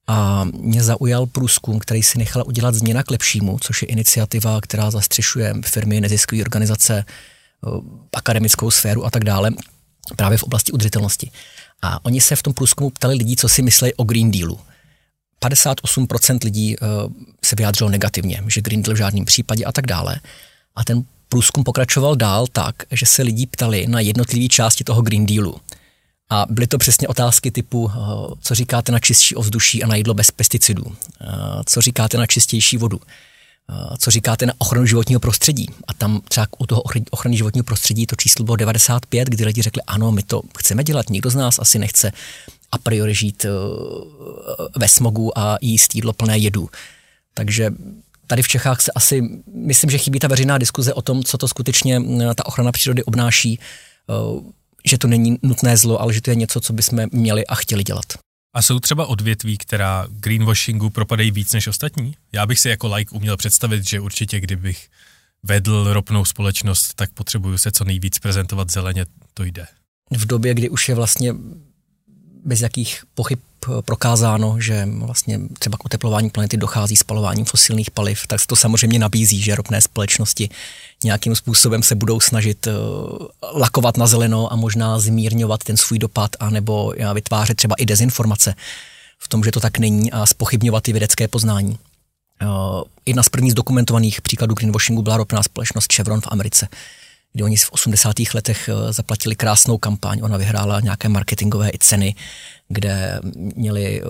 A 0.07 0.43
mě 0.43 0.83
zaujal 0.83 1.25
průzkum, 1.25 1.79
který 1.79 2.03
si 2.03 2.17
nechala 2.17 2.45
udělat 2.45 2.75
změna 2.75 3.03
k 3.03 3.11
lepšímu, 3.11 3.57
což 3.61 3.81
je 3.81 3.87
iniciativa, 3.87 4.61
která 4.61 4.91
zastřešuje 4.91 5.53
firmy, 5.65 6.01
neziskové 6.01 6.41
organizace, 6.41 7.05
akademickou 8.13 8.71
sféru 8.71 9.05
a 9.05 9.09
tak 9.09 9.23
dále, 9.23 9.51
právě 10.15 10.37
v 10.37 10.43
oblasti 10.43 10.71
udržitelnosti. 10.71 11.31
A 11.81 12.05
oni 12.05 12.21
se 12.21 12.35
v 12.35 12.43
tom 12.43 12.53
průzkumu 12.53 12.89
ptali 12.89 13.15
lidí, 13.15 13.35
co 13.35 13.49
si 13.49 13.61
myslí 13.61 13.93
o 13.93 14.03
Green 14.03 14.31
Dealu. 14.31 14.59
58% 15.45 16.39
lidí 16.43 16.75
se 17.43 17.55
vyjádřilo 17.55 17.89
negativně, 17.89 18.43
že 18.47 18.61
Green 18.61 18.81
Deal 18.81 18.95
v 18.95 18.97
žádném 18.97 19.25
případě 19.25 19.65
a 19.65 19.71
tak 19.71 19.87
dále. 19.87 20.19
A 20.75 20.83
ten 20.83 21.03
průzkum 21.29 21.63
pokračoval 21.63 22.15
dál 22.15 22.47
tak, 22.47 22.75
že 22.91 23.05
se 23.05 23.23
lidi 23.23 23.45
ptali 23.45 23.87
na 23.87 23.99
jednotlivé 23.99 24.47
části 24.47 24.83
toho 24.83 25.01
Green 25.01 25.25
Dealu. 25.25 25.55
A 26.29 26.45
byly 26.49 26.67
to 26.67 26.77
přesně 26.77 27.07
otázky 27.07 27.51
typu, 27.51 27.91
eh, 27.91 27.97
co 28.41 28.55
říkáte 28.55 28.91
na 28.91 28.99
čistší 28.99 29.35
ovzduší 29.35 29.83
a 29.83 29.87
na 29.87 29.95
jídlo 29.95 30.13
bez 30.13 30.31
pesticidů, 30.31 30.85
eh, 30.85 31.25
co 31.65 31.81
říkáte 31.81 32.17
na 32.17 32.25
čistější 32.25 32.77
vodu, 32.77 33.01
co 33.97 34.11
říkáte 34.11 34.45
na 34.45 34.53
ochranu 34.57 34.85
životního 34.85 35.19
prostředí. 35.19 35.67
A 35.87 35.93
tam 35.93 36.21
třeba 36.29 36.47
u 36.57 36.65
toho 36.65 36.83
ochrany 37.11 37.37
životního 37.37 37.63
prostředí 37.63 38.05
to 38.05 38.15
číslo 38.15 38.45
bylo 38.45 38.55
95, 38.55 39.29
kdy 39.29 39.45
lidi 39.45 39.61
řekli, 39.61 39.81
ano, 39.87 40.11
my 40.11 40.23
to 40.23 40.41
chceme 40.57 40.83
dělat, 40.83 41.09
nikdo 41.09 41.29
z 41.29 41.35
nás 41.35 41.59
asi 41.59 41.79
nechce 41.79 42.11
a 42.71 42.77
priori 42.77 43.15
žít 43.15 43.45
ve 44.77 44.87
smogu 44.87 45.39
a 45.39 45.57
jíst 45.61 45.95
jídlo 45.95 46.13
plné 46.13 46.37
jedu. 46.37 46.69
Takže 47.33 47.71
tady 48.27 48.43
v 48.43 48.47
Čechách 48.47 48.81
se 48.81 48.91
asi, 48.95 49.21
myslím, 49.53 49.89
že 49.89 49.97
chybí 49.97 50.19
ta 50.19 50.27
veřejná 50.27 50.57
diskuze 50.57 50.93
o 50.93 51.01
tom, 51.01 51.23
co 51.23 51.37
to 51.37 51.47
skutečně 51.47 52.01
ta 52.35 52.45
ochrana 52.45 52.71
přírody 52.71 53.03
obnáší, 53.03 53.59
že 54.85 54.97
to 54.97 55.07
není 55.07 55.37
nutné 55.41 55.77
zlo, 55.77 56.01
ale 56.01 56.13
že 56.13 56.21
to 56.21 56.29
je 56.29 56.35
něco, 56.35 56.61
co 56.61 56.73
bychom 56.73 57.05
měli 57.11 57.47
a 57.47 57.55
chtěli 57.55 57.83
dělat. 57.83 58.05
A 58.53 58.61
jsou 58.61 58.79
třeba 58.79 59.05
odvětví, 59.05 59.57
která 59.57 60.07
greenwashingu 60.09 60.89
propadají 60.89 61.31
víc 61.31 61.53
než 61.53 61.67
ostatní? 61.67 62.15
Já 62.31 62.45
bych 62.45 62.59
si 62.59 62.69
jako 62.69 62.95
like 62.95 63.15
uměl 63.15 63.37
představit, 63.37 63.89
že 63.89 63.99
určitě 63.99 64.39
kdybych 64.39 64.89
vedl 65.43 65.93
ropnou 65.93 66.25
společnost, 66.25 66.93
tak 66.93 67.11
potřebuju 67.13 67.57
se 67.57 67.71
co 67.71 67.83
nejvíc 67.83 68.19
prezentovat 68.19 68.71
zeleně, 68.71 69.05
to 69.33 69.43
jde. 69.43 69.67
V 70.11 70.25
době, 70.25 70.53
kdy 70.53 70.69
už 70.69 70.89
je 70.89 70.95
vlastně 70.95 71.35
bez 72.45 72.61
jakých 72.61 73.03
pochyb 73.13 73.39
prokázáno, 73.85 74.55
že 74.59 74.87
vlastně 74.91 75.39
třeba 75.59 75.77
k 75.77 75.85
oteplování 75.85 76.29
planety 76.29 76.57
dochází 76.57 76.95
spalováním 76.95 77.45
fosilních 77.45 77.91
paliv, 77.91 78.27
tak 78.27 78.39
se 78.39 78.47
to 78.47 78.55
samozřejmě 78.55 78.99
nabízí, 78.99 79.41
že 79.41 79.55
ropné 79.55 79.81
společnosti 79.81 80.49
nějakým 81.03 81.35
způsobem 81.35 81.83
se 81.83 81.95
budou 81.95 82.19
snažit 82.19 82.67
uh, 82.67 82.73
lakovat 83.53 83.97
na 83.97 84.07
zeleno 84.07 84.53
a 84.53 84.55
možná 84.55 84.99
zmírňovat 84.99 85.63
ten 85.63 85.77
svůj 85.77 85.99
dopad, 85.99 86.31
anebo 86.39 86.93
vytvářet 87.13 87.57
třeba 87.57 87.75
i 87.75 87.85
dezinformace 87.85 88.55
v 89.19 89.27
tom, 89.27 89.43
že 89.43 89.51
to 89.51 89.59
tak 89.59 89.77
není 89.77 90.11
a 90.11 90.25
spochybňovat 90.25 90.83
ty 90.83 90.91
vědecké 90.91 91.27
poznání. 91.27 91.77
Uh, 92.41 92.81
jedna 93.05 93.23
z 93.23 93.29
prvních 93.29 93.51
zdokumentovaných 93.51 94.21
příkladů 94.21 94.55
greenwashingu 94.55 95.01
byla 95.01 95.17
ropná 95.17 95.43
společnost 95.43 95.93
Chevron 95.93 96.21
v 96.21 96.27
Americe, 96.27 96.67
kdy 97.33 97.43
oni 97.43 97.57
v 97.57 97.71
80. 97.71 98.15
letech 98.33 98.69
eh, 98.69 98.93
zaplatili 98.93 99.35
krásnou 99.35 99.77
kampaň, 99.77 100.19
ona 100.23 100.37
vyhrála 100.37 100.79
nějaké 100.79 101.09
marketingové 101.09 101.69
i 101.69 101.77
ceny, 101.79 102.15
kde 102.73 103.19
měli 103.55 104.01
eh, 104.01 104.05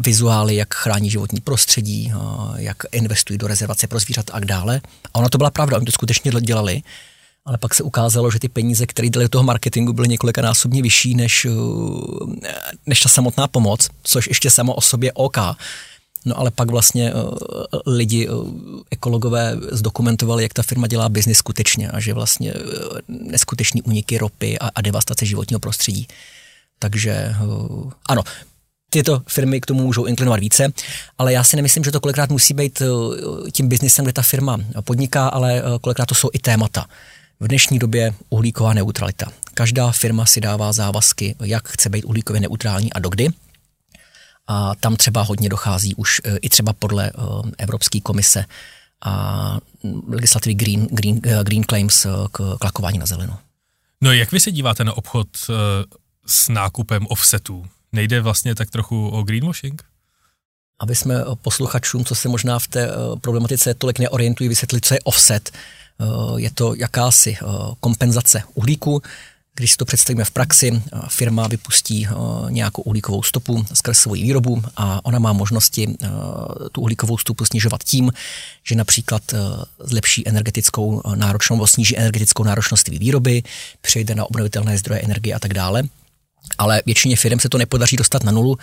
vizuály, 0.00 0.56
jak 0.56 0.74
chrání 0.74 1.10
životní 1.10 1.40
prostředí, 1.40 2.12
eh, 2.14 2.18
jak 2.56 2.76
investují 2.92 3.38
do 3.38 3.46
rezervace 3.46 3.86
pro 3.86 3.98
zvířata 3.98 4.32
a 4.32 4.36
tak 4.36 4.44
dále. 4.44 4.80
A 5.14 5.14
ona 5.14 5.28
to 5.28 5.38
byla 5.38 5.50
pravda, 5.50 5.76
oni 5.76 5.86
to 5.86 5.92
skutečně 5.92 6.32
dělali, 6.40 6.82
ale 7.44 7.58
pak 7.58 7.74
se 7.74 7.82
ukázalo, 7.82 8.30
že 8.30 8.38
ty 8.38 8.48
peníze, 8.48 8.86
které 8.86 9.10
dali 9.10 9.24
do 9.24 9.28
toho 9.28 9.44
marketingu, 9.44 9.92
byly 9.92 10.08
několikanásobně 10.08 10.82
vyšší 10.82 11.14
než, 11.14 11.46
než 12.86 13.00
ta 13.00 13.08
samotná 13.08 13.48
pomoc, 13.48 13.88
což 14.02 14.26
ještě 14.26 14.50
samo 14.50 14.74
o 14.74 14.80
sobě 14.80 15.12
OK. 15.12 15.38
No 16.24 16.38
ale 16.38 16.50
pak 16.50 16.70
vlastně 16.70 17.12
lidi, 17.86 18.28
ekologové 18.90 19.56
zdokumentovali, 19.70 20.42
jak 20.42 20.52
ta 20.52 20.62
firma 20.62 20.86
dělá 20.86 21.08
biznis 21.08 21.38
skutečně 21.38 21.90
a 21.90 22.00
že 22.00 22.14
vlastně 22.14 22.54
neskutečný 23.08 23.82
uniky 23.82 24.18
ropy 24.18 24.58
a, 24.58 24.70
a 24.74 24.80
devastace 24.80 25.26
životního 25.26 25.60
prostředí. 25.60 26.06
Takže 26.82 27.34
uh, 27.42 27.90
ano, 28.08 28.22
tyto 28.90 29.22
firmy 29.28 29.60
k 29.60 29.66
tomu 29.66 29.82
můžou 29.82 30.04
inklinovat 30.04 30.40
více, 30.40 30.68
ale 31.18 31.32
já 31.32 31.44
si 31.44 31.56
nemyslím, 31.56 31.84
že 31.84 31.90
to 31.90 32.00
kolikrát 32.00 32.30
musí 32.30 32.54
být 32.54 32.82
tím 33.52 33.68
biznisem, 33.68 34.04
kde 34.04 34.12
ta 34.12 34.22
firma 34.22 34.58
podniká, 34.84 35.28
ale 35.28 35.62
kolikrát 35.80 36.06
to 36.06 36.14
jsou 36.14 36.30
i 36.32 36.38
témata. 36.38 36.86
V 37.40 37.48
dnešní 37.48 37.78
době 37.78 38.14
uhlíková 38.30 38.72
neutralita. 38.74 39.26
Každá 39.54 39.92
firma 39.92 40.26
si 40.26 40.40
dává 40.40 40.72
závazky, 40.72 41.34
jak 41.40 41.68
chce 41.68 41.88
být 41.88 42.04
uhlíkově 42.04 42.40
neutrální 42.40 42.92
a 42.92 42.98
dokdy. 42.98 43.28
A 44.46 44.74
tam 44.74 44.96
třeba 44.96 45.22
hodně 45.22 45.48
dochází 45.48 45.94
už 45.94 46.20
i 46.42 46.48
třeba 46.48 46.72
podle 46.72 47.12
Evropské 47.58 48.00
komise 48.00 48.44
a 49.04 49.58
legislativy 50.08 50.54
Green, 50.54 50.86
Green, 50.90 51.20
Green 51.42 51.64
Claims 51.64 52.06
k 52.32 52.56
klakování 52.60 52.98
na 52.98 53.06
zeleno. 53.06 53.38
No 54.00 54.12
jak 54.12 54.32
vy 54.32 54.40
se 54.40 54.52
díváte 54.52 54.84
na 54.84 54.92
obchod 54.92 55.28
s 56.26 56.48
nákupem 56.48 57.06
offsetů? 57.06 57.66
Nejde 57.92 58.20
vlastně 58.20 58.54
tak 58.54 58.70
trochu 58.70 59.08
o 59.08 59.22
greenwashing? 59.22 59.82
Aby 60.80 60.94
jsme 60.94 61.14
posluchačům, 61.42 62.04
co 62.04 62.14
se 62.14 62.28
možná 62.28 62.58
v 62.58 62.68
té 62.68 62.88
problematice 63.20 63.74
tolik 63.74 63.98
neorientují, 63.98 64.48
vysvětlit, 64.48 64.84
co 64.86 64.94
je 64.94 65.00
offset. 65.00 65.50
Je 66.36 66.50
to 66.50 66.74
jakási 66.74 67.36
kompenzace 67.80 68.42
uhlíku, 68.54 69.02
když 69.54 69.70
si 69.70 69.76
to 69.76 69.84
představíme 69.84 70.24
v 70.24 70.30
praxi, 70.30 70.82
firma 71.08 71.48
vypustí 71.48 72.08
nějakou 72.48 72.82
uhlíkovou 72.82 73.22
stopu 73.22 73.66
skrz 73.74 73.98
svoji 73.98 74.22
výrobu 74.22 74.62
a 74.76 75.04
ona 75.04 75.18
má 75.18 75.32
možnosti 75.32 75.96
tu 76.72 76.80
uhlíkovou 76.80 77.18
stopu 77.18 77.44
snižovat 77.44 77.84
tím, 77.84 78.12
že 78.64 78.74
například 78.74 79.22
zlepší 79.78 80.28
energetickou 80.28 81.02
náročnost, 81.14 81.74
sníží 81.74 81.98
energetickou 81.98 82.44
náročnost 82.44 82.88
výroby, 82.88 83.42
přejde 83.80 84.14
na 84.14 84.24
obnovitelné 84.24 84.78
zdroje 84.78 85.00
energie 85.00 85.34
a 85.34 85.38
tak 85.38 85.54
dále. 85.54 85.82
Ale 86.58 86.82
většině 86.86 87.16
firm 87.16 87.40
se 87.40 87.48
to 87.48 87.58
nepodaří 87.58 87.96
dostat 87.96 88.24
na 88.24 88.32
nulu 88.32 88.58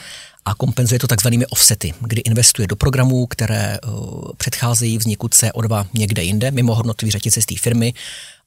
a 0.45 0.55
kompenzuje 0.55 0.99
to 0.99 1.07
takzvanými 1.07 1.45
offsety, 1.45 1.93
kdy 2.01 2.21
investuje 2.21 2.67
do 2.67 2.75
programů, 2.75 3.27
které 3.27 3.77
předcházejí 4.37 4.97
vzniku 4.97 5.27
CO2 5.27 5.85
někde 5.93 6.23
jinde, 6.23 6.51
mimo 6.51 6.75
hodnotový 6.75 7.11
řetězce 7.11 7.41
z 7.41 7.45
té 7.45 7.55
firmy, 7.55 7.93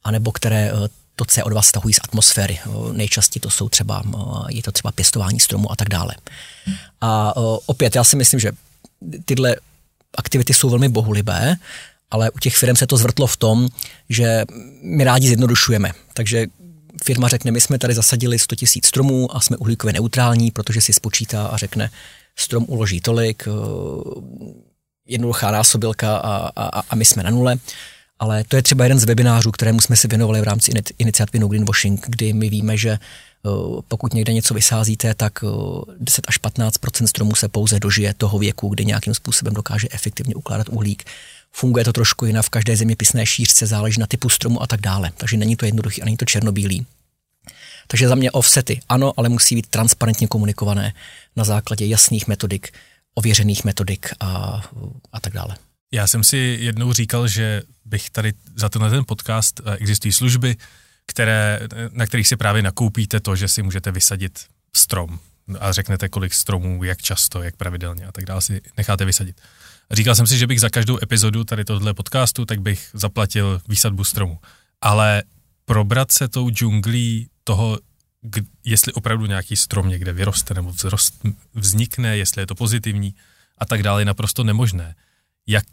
anebo 0.05 0.33
které 0.33 0.73
to 1.17 1.25
CO2 1.25 1.61
stahují 1.61 1.95
z 1.95 2.01
atmosféry. 2.05 2.59
Nejčastěji 2.93 3.41
to 3.41 3.51
jsou 3.51 3.69
třeba, 3.69 4.03
je 4.49 4.63
to 4.63 4.73
třeba 4.73 4.93
pěstování 4.93 5.41
stromů 5.41 5.73
a 5.73 5.77
tak 5.77 5.89
dále. 5.89 6.15
A 7.01 7.37
opět, 7.67 7.97
já 7.97 8.05
si 8.05 8.17
myslím, 8.17 8.41
že 8.41 8.53
tyhle 9.25 9.57
aktivity 10.15 10.55
jsou 10.55 10.71
velmi 10.71 10.89
bohulibé, 10.89 11.57
ale 12.11 12.31
u 12.31 12.39
těch 12.39 12.57
firm 12.57 12.77
se 12.77 12.87
to 12.87 12.97
zvrtlo 12.97 13.27
v 13.27 13.37
tom, 13.37 13.69
že 14.09 14.45
my 14.83 15.05
rádi 15.05 15.27
zjednodušujeme. 15.27 15.93
Takže 16.15 16.47
firma 17.05 17.29
řekne, 17.29 17.51
my 17.51 17.61
jsme 17.61 17.79
tady 17.79 17.95
zasadili 17.95 18.39
100 18.39 18.57
000 18.63 18.67
stromů 18.85 19.37
a 19.37 19.41
jsme 19.41 19.57
uhlíkově 19.57 19.93
neutrální, 19.93 20.51
protože 20.51 20.81
si 20.81 20.93
spočítá 20.93 21.47
a 21.47 21.57
řekne, 21.57 21.91
strom 22.37 22.65
uloží 22.69 23.01
tolik, 23.01 23.49
jednoduchá 25.07 25.51
násobilka 25.51 26.17
a, 26.17 26.51
a, 26.57 26.83
a 26.91 26.95
my 26.95 27.05
jsme 27.05 27.23
na 27.23 27.31
nule. 27.31 27.57
Ale 28.19 28.45
to 28.49 28.57
je 28.57 28.63
třeba 28.63 28.85
jeden 28.85 28.99
z 28.99 29.05
webinářů, 29.05 29.51
kterému 29.51 29.81
jsme 29.81 29.97
se 29.97 30.09
věnovali 30.09 30.41
v 30.41 30.45
rámci 30.45 30.73
iniciativy 30.99 31.39
No 31.39 31.49
Greenwashing, 31.49 32.07
kdy 32.09 32.33
my 32.33 32.49
víme, 32.49 32.77
že 32.77 32.91
eh, 32.91 32.99
pokud 33.89 34.15
někde 34.15 34.33
něco 34.33 34.55
vysázíte, 34.55 35.15
tak 35.15 35.33
10 35.99 36.25
eh, 36.25 36.29
až 36.29 36.37
15 36.39 36.75
stromů 37.07 37.35
se 37.35 37.49
pouze 37.49 37.81
dožije 37.81 38.15
toho 38.15 38.39
věku, 38.39 38.69
kdy 38.69 38.85
nějakým 38.85 39.15
způsobem 39.15 39.55
dokáže 39.55 39.89
efektivně 39.91 40.35
ukládat 40.35 40.69
uhlík. 40.69 41.05
Funguje 41.53 41.85
to 41.85 41.93
trošku 41.93 42.27
jinak 42.27 42.45
v 42.45 42.51
každé 42.51 42.77
zeměpisné 42.77 43.27
šířce, 43.27 43.67
záleží 43.67 44.01
na 44.01 44.07
typu 44.07 44.29
stromu 44.29 44.63
a 44.63 44.67
tak 44.67 44.81
dále. 44.81 45.11
Takže 45.17 45.37
není 45.37 45.57
to 45.57 45.67
jednoduchý 45.67 46.03
a 46.03 46.05
není 46.05 46.17
to 46.17 46.25
černobílý. 46.25 46.87
Takže 47.87 48.09
za 48.09 48.15
mě 48.15 48.31
offsety 48.31 48.81
ano, 48.89 49.13
ale 49.17 49.29
musí 49.29 49.55
být 49.55 49.67
transparentně 49.67 50.27
komunikované 50.27 50.95
na 51.37 51.45
základě 51.45 51.87
jasných 51.87 52.29
metodik, 52.29 52.73
ověřených 53.15 53.65
metodik 53.65 54.09
a, 54.21 54.61
a 55.13 55.21
tak 55.21 55.33
dále. 55.33 55.57
Já 55.93 56.07
jsem 56.07 56.25
si 56.25 56.37
jednou 56.61 56.93
říkal, 56.93 57.29
že 57.29 57.63
bych 57.85 58.11
tady 58.11 58.33
za 58.57 58.69
tenhle 58.69 58.91
ten 58.91 59.05
podcast 59.05 59.61
eh, 59.65 59.77
existují 59.77 60.13
služby, 60.13 60.57
které, 61.07 61.61
na 61.91 62.07
kterých 62.07 62.29
si 62.29 62.37
právě 62.37 62.63
nakoupíte 62.63 63.21
to, 63.21 63.37
že 63.37 63.49
si 63.49 63.63
můžete 63.63 63.91
vysadit 63.91 64.47
strom 64.77 65.19
a 65.61 65.73
řeknete, 65.73 66.09
kolik 66.09 66.35
stromů, 66.35 66.85
jak 66.85 67.03
často, 67.03 67.43
jak 67.43 67.57
pravidelně 67.57 68.07
a 68.07 68.13
tak 68.13 68.25
dále 68.25 68.43
si 68.43 68.61
necháte 68.77 69.05
vysadit. 69.05 69.37
Říkal 69.91 70.15
jsem 70.15 70.27
si, 70.27 70.39
že 70.39 70.47
bych 70.47 70.61
za 70.61 70.69
každou 70.69 70.99
epizodu 71.03 71.45
tady 71.45 71.65
tohle 71.65 71.95
podcastu, 71.95 72.45
tak 72.45 72.61
bych 72.61 72.91
zaplatil 72.95 73.61
výsadbu 73.69 74.05
stromu. 74.05 74.39
Ale 74.81 75.23
probrat 75.65 76.13
se 76.13 76.29
tou 76.29 76.51
džunglí 76.51 77.29
toho, 77.45 77.79
jestli 78.65 78.93
opravdu 78.93 79.27
nějaký 79.27 79.57
strom 79.57 79.89
někde 79.89 80.13
vyroste 80.13 80.55
nebo 80.55 80.73
vzrost, 80.73 81.15
vznikne, 81.55 82.17
jestli 82.17 82.43
je 82.43 82.47
to 82.47 82.55
pozitivní 82.55 83.15
a 83.59 83.65
tak 83.67 83.83
dále, 83.83 84.01
je 84.01 84.05
naprosto 84.05 84.45
nemožné. 84.45 84.95
Jak 85.47 85.65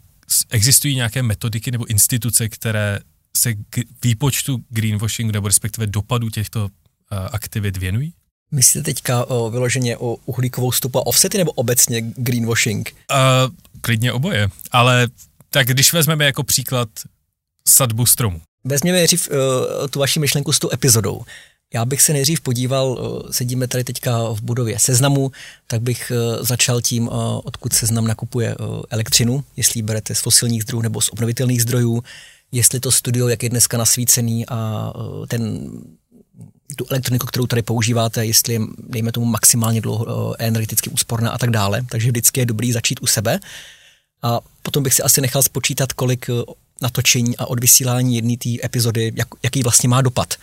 existují 0.50 0.96
nějaké 0.96 1.22
metodiky 1.22 1.70
nebo 1.70 1.86
instituce, 1.86 2.48
které 2.48 2.98
se 3.36 3.54
k 3.54 3.78
výpočtu 4.04 4.64
greenwashingu 4.68 5.32
nebo 5.32 5.48
respektive 5.48 5.86
dopadu 5.86 6.30
těchto 6.30 6.64
uh, 6.64 6.68
aktivit 7.32 7.76
věnují? 7.76 8.14
Myslíte 8.52 8.84
teďka 8.84 9.24
o, 9.24 9.50
vyloženě 9.50 9.96
o 9.96 10.16
uhlíkovou 10.26 10.72
stopu 10.72 10.98
a 10.98 11.06
offsety 11.06 11.38
nebo 11.38 11.52
obecně 11.52 12.00
greenwashing? 12.00 12.94
Uh, 13.10 13.54
klidně 13.80 14.12
oboje, 14.12 14.48
ale 14.72 15.08
tak 15.50 15.66
když 15.66 15.92
vezmeme 15.92 16.24
jako 16.24 16.42
příklad 16.42 16.88
sadbu 17.68 18.06
stromu. 18.06 18.40
Vezměme 18.64 18.98
nejdřív 18.98 19.28
uh, 19.30 19.36
tu 19.88 19.98
vaši 19.98 20.20
myšlenku 20.20 20.52
s 20.52 20.58
tou 20.58 20.68
epizodou. 20.72 21.24
Já 21.74 21.84
bych 21.84 22.02
se 22.02 22.12
nejdřív 22.12 22.40
podíval, 22.40 22.98
eh, 22.98 23.32
sedíme 23.32 23.68
tady 23.68 23.84
teďka 23.84 24.28
v 24.28 24.42
budově 24.42 24.78
seznamu, 24.78 25.32
tak 25.66 25.82
bych 25.82 26.12
eh, 26.14 26.44
začal 26.44 26.80
tím, 26.80 27.08
eh, 27.12 27.16
odkud 27.44 27.72
seznam 27.72 28.06
nakupuje 28.06 28.56
elektřinu, 28.90 29.44
jestli 29.56 29.82
berete 29.82 30.14
z 30.14 30.20
fosilních 30.20 30.62
zdrojů 30.62 30.82
nebo 30.82 31.00
z 31.00 31.08
obnovitelných 31.08 31.62
zdrojů, 31.62 32.02
jestli 32.52 32.80
to 32.80 32.92
studio, 32.92 33.28
jak 33.28 33.42
je 33.42 33.48
dneska 33.48 33.78
nasvícený 33.78 34.46
a 34.48 34.92
ten 35.28 35.70
tu 36.76 36.86
elektroniku, 36.90 37.26
kterou 37.26 37.46
tady 37.46 37.62
používáte, 37.62 38.26
jestli 38.26 38.54
je, 38.54 38.60
dejme 38.78 39.12
tomu, 39.12 39.26
maximálně 39.26 39.80
dlouho 39.80 40.34
energeticky 40.38 40.90
úsporná 40.90 41.30
a 41.30 41.38
tak 41.38 41.50
dále. 41.50 41.82
Takže 41.88 42.08
vždycky 42.08 42.40
je 42.40 42.46
dobrý 42.46 42.72
začít 42.72 43.02
u 43.02 43.06
sebe. 43.06 43.40
A 44.22 44.40
potom 44.62 44.82
bych 44.82 44.94
si 44.94 45.02
asi 45.02 45.20
nechal 45.20 45.42
spočítat, 45.42 45.92
kolik 45.92 46.26
natočení 46.82 47.36
a 47.36 47.46
odvysílání 47.46 48.16
jedné 48.16 48.36
té 48.36 48.50
epizody, 48.64 49.12
jak, 49.14 49.28
jaký 49.42 49.62
vlastně 49.62 49.88
má 49.88 50.02
dopad 50.02 50.34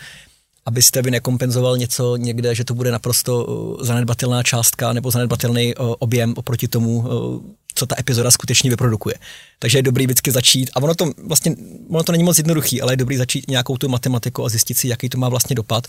abyste 0.68 1.02
vy 1.02 1.12
nekompenzoval 1.12 1.78
něco 1.78 2.16
někde, 2.16 2.56
že 2.56 2.64
to 2.64 2.74
bude 2.74 2.92
naprosto 2.92 3.46
uh, 3.46 3.84
zanedbatelná 3.84 4.44
částka 4.44 4.94
nebo 4.94 5.12
zanedbatelný 5.12 5.76
uh, 5.76 5.94
objem 6.00 6.34
oproti 6.38 6.68
tomu, 6.68 6.98
uh, 6.98 7.42
co 7.76 7.86
ta 7.86 7.96
epizoda 8.00 8.32
skutečně 8.32 8.70
vyprodukuje. 8.70 9.16
Takže 9.60 9.78
je 9.78 9.82
dobrý 9.82 10.06
vždycky 10.06 10.32
začít, 10.32 10.70
a 10.74 10.84
ono 10.84 10.96
to 10.96 11.12
vlastně, 11.28 11.56
ono 11.90 12.04
to 12.04 12.12
není 12.12 12.24
moc 12.24 12.38
jednoduchý, 12.38 12.82
ale 12.82 12.94
je 12.94 12.98
dobrý 12.98 13.18
začít 13.18 13.50
nějakou 13.50 13.78
tu 13.78 13.90
matematiku 13.90 14.46
a 14.46 14.50
zjistit 14.50 14.78
si, 14.78 14.88
jaký 14.88 15.10
to 15.10 15.18
má 15.18 15.30
vlastně 15.30 15.56
dopad 15.56 15.88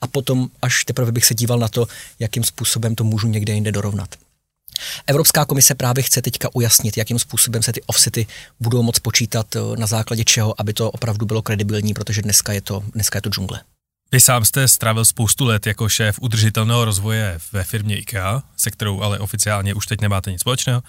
a 0.00 0.06
potom 0.06 0.48
až 0.62 0.84
teprve 0.84 1.12
bych 1.12 1.24
se 1.24 1.34
díval 1.34 1.58
na 1.58 1.68
to, 1.68 1.86
jakým 2.18 2.44
způsobem 2.44 2.94
to 2.94 3.04
můžu 3.04 3.28
někde 3.28 3.52
jinde 3.52 3.72
dorovnat. 3.72 4.08
Evropská 5.06 5.44
komise 5.44 5.74
právě 5.74 6.02
chce 6.02 6.22
teďka 6.22 6.48
ujasnit, 6.54 6.96
jakým 6.96 7.18
způsobem 7.18 7.62
se 7.62 7.72
ty 7.72 7.82
offsety 7.82 8.26
budou 8.60 8.82
moc 8.82 8.98
počítat, 8.98 9.46
na 9.76 9.86
základě 9.86 10.24
čeho, 10.24 10.60
aby 10.60 10.72
to 10.72 10.90
opravdu 10.90 11.26
bylo 11.26 11.42
kredibilní, 11.42 11.94
protože 11.94 12.22
dneska 12.22 12.52
je 12.52 12.60
to, 12.60 12.82
dneska 12.94 13.18
je 13.18 13.22
to 13.22 13.30
džungle. 13.30 13.60
Vy 14.12 14.20
sám 14.20 14.44
jste 14.44 14.68
strávil 14.68 15.04
spoustu 15.04 15.44
let 15.44 15.66
jako 15.66 15.88
šéf 15.88 16.18
udržitelného 16.20 16.84
rozvoje 16.84 17.38
ve 17.52 17.64
firmě 17.64 17.98
IKEA, 17.98 18.42
se 18.56 18.70
kterou 18.70 19.00
ale 19.00 19.18
oficiálně 19.18 19.74
už 19.74 19.86
teď 19.86 20.00
nemáte 20.00 20.32
nic 20.32 20.40
společného. 20.40 20.82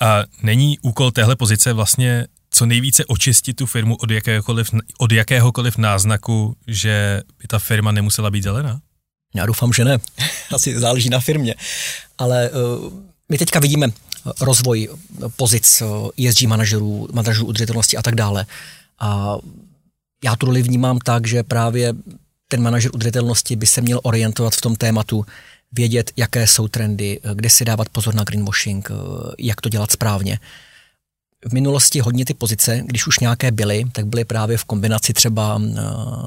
A 0.00 0.22
není 0.42 0.78
úkol 0.78 1.10
téhle 1.10 1.36
pozice 1.36 1.72
vlastně 1.72 2.26
co 2.50 2.66
nejvíce 2.66 3.04
očistit 3.04 3.56
tu 3.56 3.66
firmu 3.66 3.96
od 3.96 4.10
jakéhokoliv, 4.10 4.70
od 4.98 5.12
jakéhokoliv 5.12 5.76
náznaku, 5.76 6.56
že 6.66 7.22
by 7.38 7.46
ta 7.48 7.58
firma 7.58 7.92
nemusela 7.92 8.30
být 8.30 8.42
zelená? 8.42 8.80
Já 9.34 9.46
doufám, 9.46 9.72
že 9.72 9.84
ne. 9.84 9.98
Asi 10.54 10.80
záleží 10.80 11.10
na 11.10 11.20
firmě. 11.20 11.54
Ale 12.18 12.50
uh, 12.50 12.92
my 13.28 13.38
teďka 13.38 13.60
vidíme 13.60 13.88
rozvoj 14.40 14.88
pozic 15.36 15.82
ESG 16.26 16.42
manažerů, 16.42 17.08
manažerů 17.12 17.46
udržitelnosti 17.46 17.96
a 17.96 18.02
tak 18.02 18.14
dále. 18.14 18.46
A 19.00 19.36
já 20.24 20.36
tu 20.36 20.46
roli 20.46 20.62
vnímám 20.62 20.98
tak, 20.98 21.26
že 21.26 21.42
právě 21.42 21.92
ten 22.48 22.62
manažer 22.62 22.90
udržitelnosti 22.94 23.56
by 23.56 23.66
se 23.66 23.80
měl 23.80 24.00
orientovat 24.02 24.54
v 24.54 24.60
tom 24.60 24.76
tématu, 24.76 25.26
vědět, 25.72 26.10
jaké 26.16 26.46
jsou 26.46 26.68
trendy, 26.68 27.20
kde 27.34 27.50
si 27.50 27.64
dávat 27.64 27.88
pozor 27.88 28.14
na 28.14 28.24
greenwashing, 28.24 28.90
jak 29.38 29.60
to 29.60 29.68
dělat 29.68 29.92
správně. 29.92 30.38
V 31.44 31.52
minulosti 31.52 32.00
hodně 32.00 32.24
ty 32.24 32.34
pozice, 32.34 32.82
když 32.84 33.06
už 33.06 33.18
nějaké 33.18 33.50
byly, 33.50 33.84
tak 33.92 34.06
byly 34.06 34.24
právě 34.24 34.58
v 34.58 34.64
kombinaci 34.64 35.12
třeba 35.12 35.60
eh, 35.62 35.82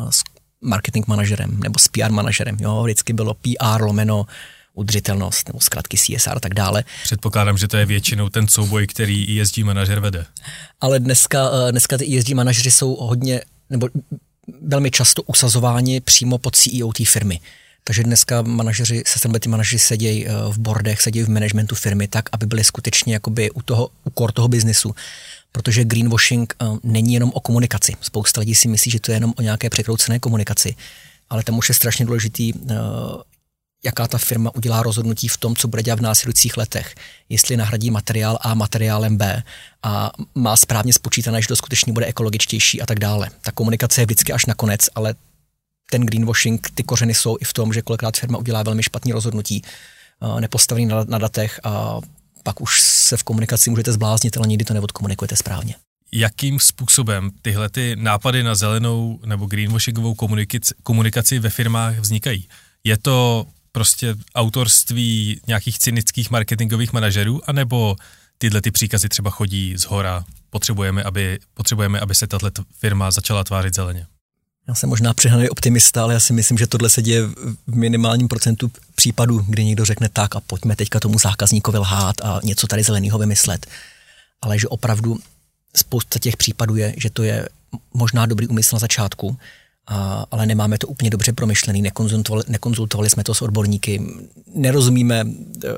s 0.10 0.24
marketing 0.62 1.08
manažerem 1.08 1.60
nebo 1.60 1.80
s 1.80 1.88
PR 1.88 2.12
manažerem. 2.12 2.58
Jo, 2.60 2.84
vždycky 2.84 3.14
bylo 3.14 3.34
PR 3.34 3.82
lomeno 3.82 4.26
udržitelnost 4.74 5.48
nebo 5.48 5.60
zkrátky 5.60 5.98
CSR 5.98 6.38
a 6.38 6.40
tak 6.40 6.54
dále. 6.54 6.84
Předpokládám, 7.04 7.58
že 7.58 7.68
to 7.68 7.78
je 7.78 7.86
většinou 7.86 8.30
ten 8.30 8.48
souboj, 8.48 8.88
který 8.88 9.42
ESG 9.42 9.58
manažer 9.58 10.00
vede. 10.00 10.26
Ale 10.82 11.00
dneska, 11.00 11.50
eh, 11.54 11.72
dneska 11.72 11.98
ty 11.98 12.18
ESG 12.18 12.30
manažeři 12.34 12.72
jsou 12.72 12.96
hodně, 12.96 13.42
nebo 13.70 13.90
velmi 14.62 14.92
často 14.92 15.22
usazováni 15.24 16.02
přímo 16.02 16.38
pod 16.38 16.56
CEO 16.56 16.94
té 16.94 17.06
firmy. 17.06 17.40
Takže 17.84 18.04
dneska 18.04 18.42
manažeři, 18.42 19.04
sustainability 19.08 19.50
manažeři 19.50 19.80
sedějí 19.80 20.28
eh, 20.28 20.32
v 20.50 20.60
bordech, 20.60 21.02
sedějí 21.02 21.26
v 21.26 21.30
managementu 21.30 21.76
firmy 21.76 22.08
tak, 22.08 22.30
aby 22.32 22.46
byli 22.46 22.64
skutečně 22.64 23.14
jakoby 23.14 23.52
u 23.52 23.62
toho, 23.62 23.90
u 24.04 24.10
core 24.18 24.34
toho 24.34 24.48
biznisu. 24.48 24.96
Protože 25.52 25.84
greenwashing 25.84 26.54
uh, 26.62 26.78
není 26.84 27.14
jenom 27.14 27.32
o 27.34 27.40
komunikaci. 27.40 27.94
Spousta 28.02 28.42
lidí 28.42 28.56
si 28.56 28.68
myslí, 28.68 28.92
že 28.92 29.00
to 29.00 29.12
je 29.12 29.16
jenom 29.16 29.34
o 29.38 29.42
nějaké 29.42 29.70
překroucené 29.70 30.20
komunikaci. 30.20 30.76
Ale 31.30 31.44
tam 31.44 31.58
už 31.58 31.70
je 31.70 31.76
strašně 31.76 32.06
důležitý, 32.06 32.54
uh, 32.54 32.70
jaká 33.84 34.08
ta 34.08 34.18
firma 34.18 34.56
udělá 34.56 34.84
rozhodnutí 34.84 35.28
v 35.28 35.38
tom, 35.38 35.56
co 35.56 35.68
bude 35.68 35.84
dělat 35.84 36.00
v 36.00 36.02
následujících 36.02 36.58
letech. 36.58 36.96
Jestli 37.30 37.58
nahradí 37.58 37.92
materiál 37.92 38.40
A 38.42 38.54
materiálem 38.54 39.18
B 39.18 39.44
a 39.84 40.12
má 40.36 40.58
správně 40.58 40.94
spočítané, 40.94 41.42
že 41.42 41.48
to 41.48 41.56
skutečně 41.56 41.94
bude 41.94 42.06
ekologičtější 42.06 42.82
a 42.82 42.86
tak 42.86 43.00
dále. 43.00 43.30
Ta 43.42 43.52
komunikace 43.52 44.02
je 44.02 44.06
vždycky 44.06 44.34
až 44.34 44.46
nakonec, 44.46 44.90
ale 44.96 45.16
ten 45.92 46.06
greenwashing, 46.06 46.70
ty 46.74 46.84
kořeny 46.84 47.14
jsou 47.14 47.38
i 47.42 47.46
v 47.46 47.54
tom, 47.54 47.74
že 47.74 47.82
kolikrát 47.82 48.18
firma 48.18 48.38
udělá 48.38 48.64
velmi 48.64 48.84
špatný 48.84 49.12
rozhodnutí, 49.12 49.62
nepostavený 50.40 50.86
na, 50.86 51.04
na 51.04 51.18
datech 51.18 51.60
a 51.64 52.00
pak 52.44 52.62
už 52.62 52.82
se 52.82 53.18
v 53.18 53.24
komunikaci 53.24 53.70
můžete 53.70 53.92
zbláznit, 53.92 54.38
ale 54.38 54.48
nikdy 54.48 54.66
to 54.66 54.74
neodkomunikujete 54.74 55.36
správně. 55.36 55.76
Jakým 56.12 56.60
způsobem 56.60 57.32
tyhle 57.42 57.70
ty 57.70 57.96
nápady 57.96 58.44
na 58.44 58.56
zelenou 58.56 59.20
nebo 59.26 59.46
greenwashingovou 59.46 60.16
komunikaci 60.84 61.40
ve 61.40 61.50
firmách 61.50 62.00
vznikají? 62.00 62.48
Je 62.84 62.98
to 62.98 63.46
prostě 63.72 64.16
autorství 64.36 65.42
nějakých 65.48 65.80
cynických 65.80 66.32
marketingových 66.32 66.94
manažerů, 66.94 67.42
anebo 67.50 67.96
tyhle 68.38 68.62
ty 68.62 68.72
příkazy 68.72 69.10
třeba 69.10 69.30
chodí 69.30 69.78
z 69.78 69.84
hora, 69.84 70.26
potřebujeme, 70.50 71.04
aby, 71.04 71.40
potřebujeme, 71.54 72.00
aby 72.00 72.16
se 72.16 72.28
tato 72.28 72.64
firma 72.80 73.12
začala 73.12 73.44
tvářit 73.44 73.76
zeleně? 73.76 74.08
Já 74.68 74.76
jsem 74.76 74.90
možná 74.90 75.14
přehnaný 75.14 75.50
optimista, 75.50 76.04
ale 76.04 76.14
já 76.14 76.20
si 76.20 76.34
myslím, 76.34 76.58
že 76.58 76.68
tohle 76.68 76.90
se 76.90 77.02
děje 77.02 77.28
v 77.68 77.76
minimálním 77.76 78.28
procentu 78.28 78.72
případů, 78.96 79.46
kdy 79.48 79.66
někdo 79.66 79.86
řekne 79.86 80.10
tak 80.10 80.36
a 80.36 80.40
pojďme 80.40 80.76
teďka 80.76 81.00
tomu 81.00 81.20
zákazníkovi 81.20 81.78
lhát 81.78 82.22
a 82.22 82.40
něco 82.44 82.68
tady 82.68 82.84
zeleného 82.84 83.20
vymyslet. 83.20 83.68
Ale 84.42 84.60
že 84.60 84.68
opravdu 84.68 85.20
spousta 85.76 86.20
těch 86.20 86.38
případů 86.38 86.76
je, 86.76 86.94
že 86.98 87.10
to 87.10 87.24
je 87.24 87.50
možná 87.94 88.26
dobrý 88.26 88.48
úmysl 88.48 88.76
na 88.76 88.80
začátku, 88.80 89.38
a, 89.90 90.26
ale 90.32 90.46
nemáme 90.46 90.78
to 90.78 90.88
úplně 90.88 91.10
dobře 91.10 91.34
promyšlený, 91.34 91.82
nekonzultovali, 91.82 92.44
nekonzultovali 92.48 93.10
jsme 93.10 93.24
to 93.24 93.34
s 93.34 93.42
odborníky, 93.42 94.02
nerozumíme 94.56 95.16
e, 95.20 95.70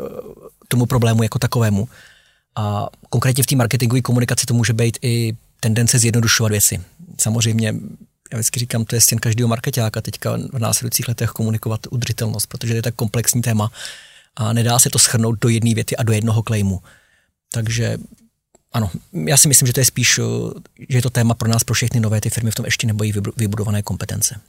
tomu 0.68 0.86
problému 0.86 1.24
jako 1.24 1.40
takovému. 1.40 1.88
A 2.56 2.88
konkrétně 3.10 3.44
v 3.44 3.48
té 3.48 3.56
marketingové 3.56 4.02
komunikaci 4.02 4.46
to 4.46 4.54
může 4.54 4.74
být 4.74 4.98
i 5.02 5.34
tendence 5.60 6.00
zjednodušovat 6.00 6.52
věci. 6.52 6.82
Samozřejmě 7.18 7.74
já 8.32 8.38
vždycky 8.38 8.60
říkám, 8.60 8.86
to 8.86 8.96
je 8.96 9.02
stěn 9.02 9.20
každého 9.20 9.48
marketáka 9.48 10.02
teďka 10.02 10.38
v 10.54 10.60
následujících 10.60 11.08
letech 11.08 11.30
komunikovat 11.30 11.88
udržitelnost, 11.90 12.46
protože 12.46 12.74
to 12.74 12.76
je 12.76 12.82
tak 12.82 12.96
komplexní 12.96 13.42
téma 13.42 13.72
a 14.36 14.54
nedá 14.54 14.80
se 14.80 14.90
to 14.90 15.00
schrnout 15.00 15.40
do 15.40 15.50
jedné 15.50 15.74
věty 15.74 15.98
a 15.98 16.04
do 16.04 16.14
jednoho 16.14 16.44
claimu. 16.44 16.82
Takže 17.54 17.98
ano, 18.72 18.92
já 19.14 19.38
si 19.38 19.48
myslím, 19.48 19.68
že 19.68 19.74
to 19.74 19.80
je 19.80 19.86
spíš, 19.86 20.20
že 20.90 20.98
je 20.98 21.02
to 21.02 21.10
téma 21.10 21.34
pro 21.34 21.50
nás, 21.50 21.64
pro 21.64 21.74
všechny 21.74 22.00
nové 22.00 22.22
ty 22.22 22.30
firmy 22.30 22.52
v 22.52 22.56
tom 22.56 22.66
ještě 22.66 22.88
nebojí 22.88 23.14
vybudované 23.38 23.82
kompetence. 23.82 24.40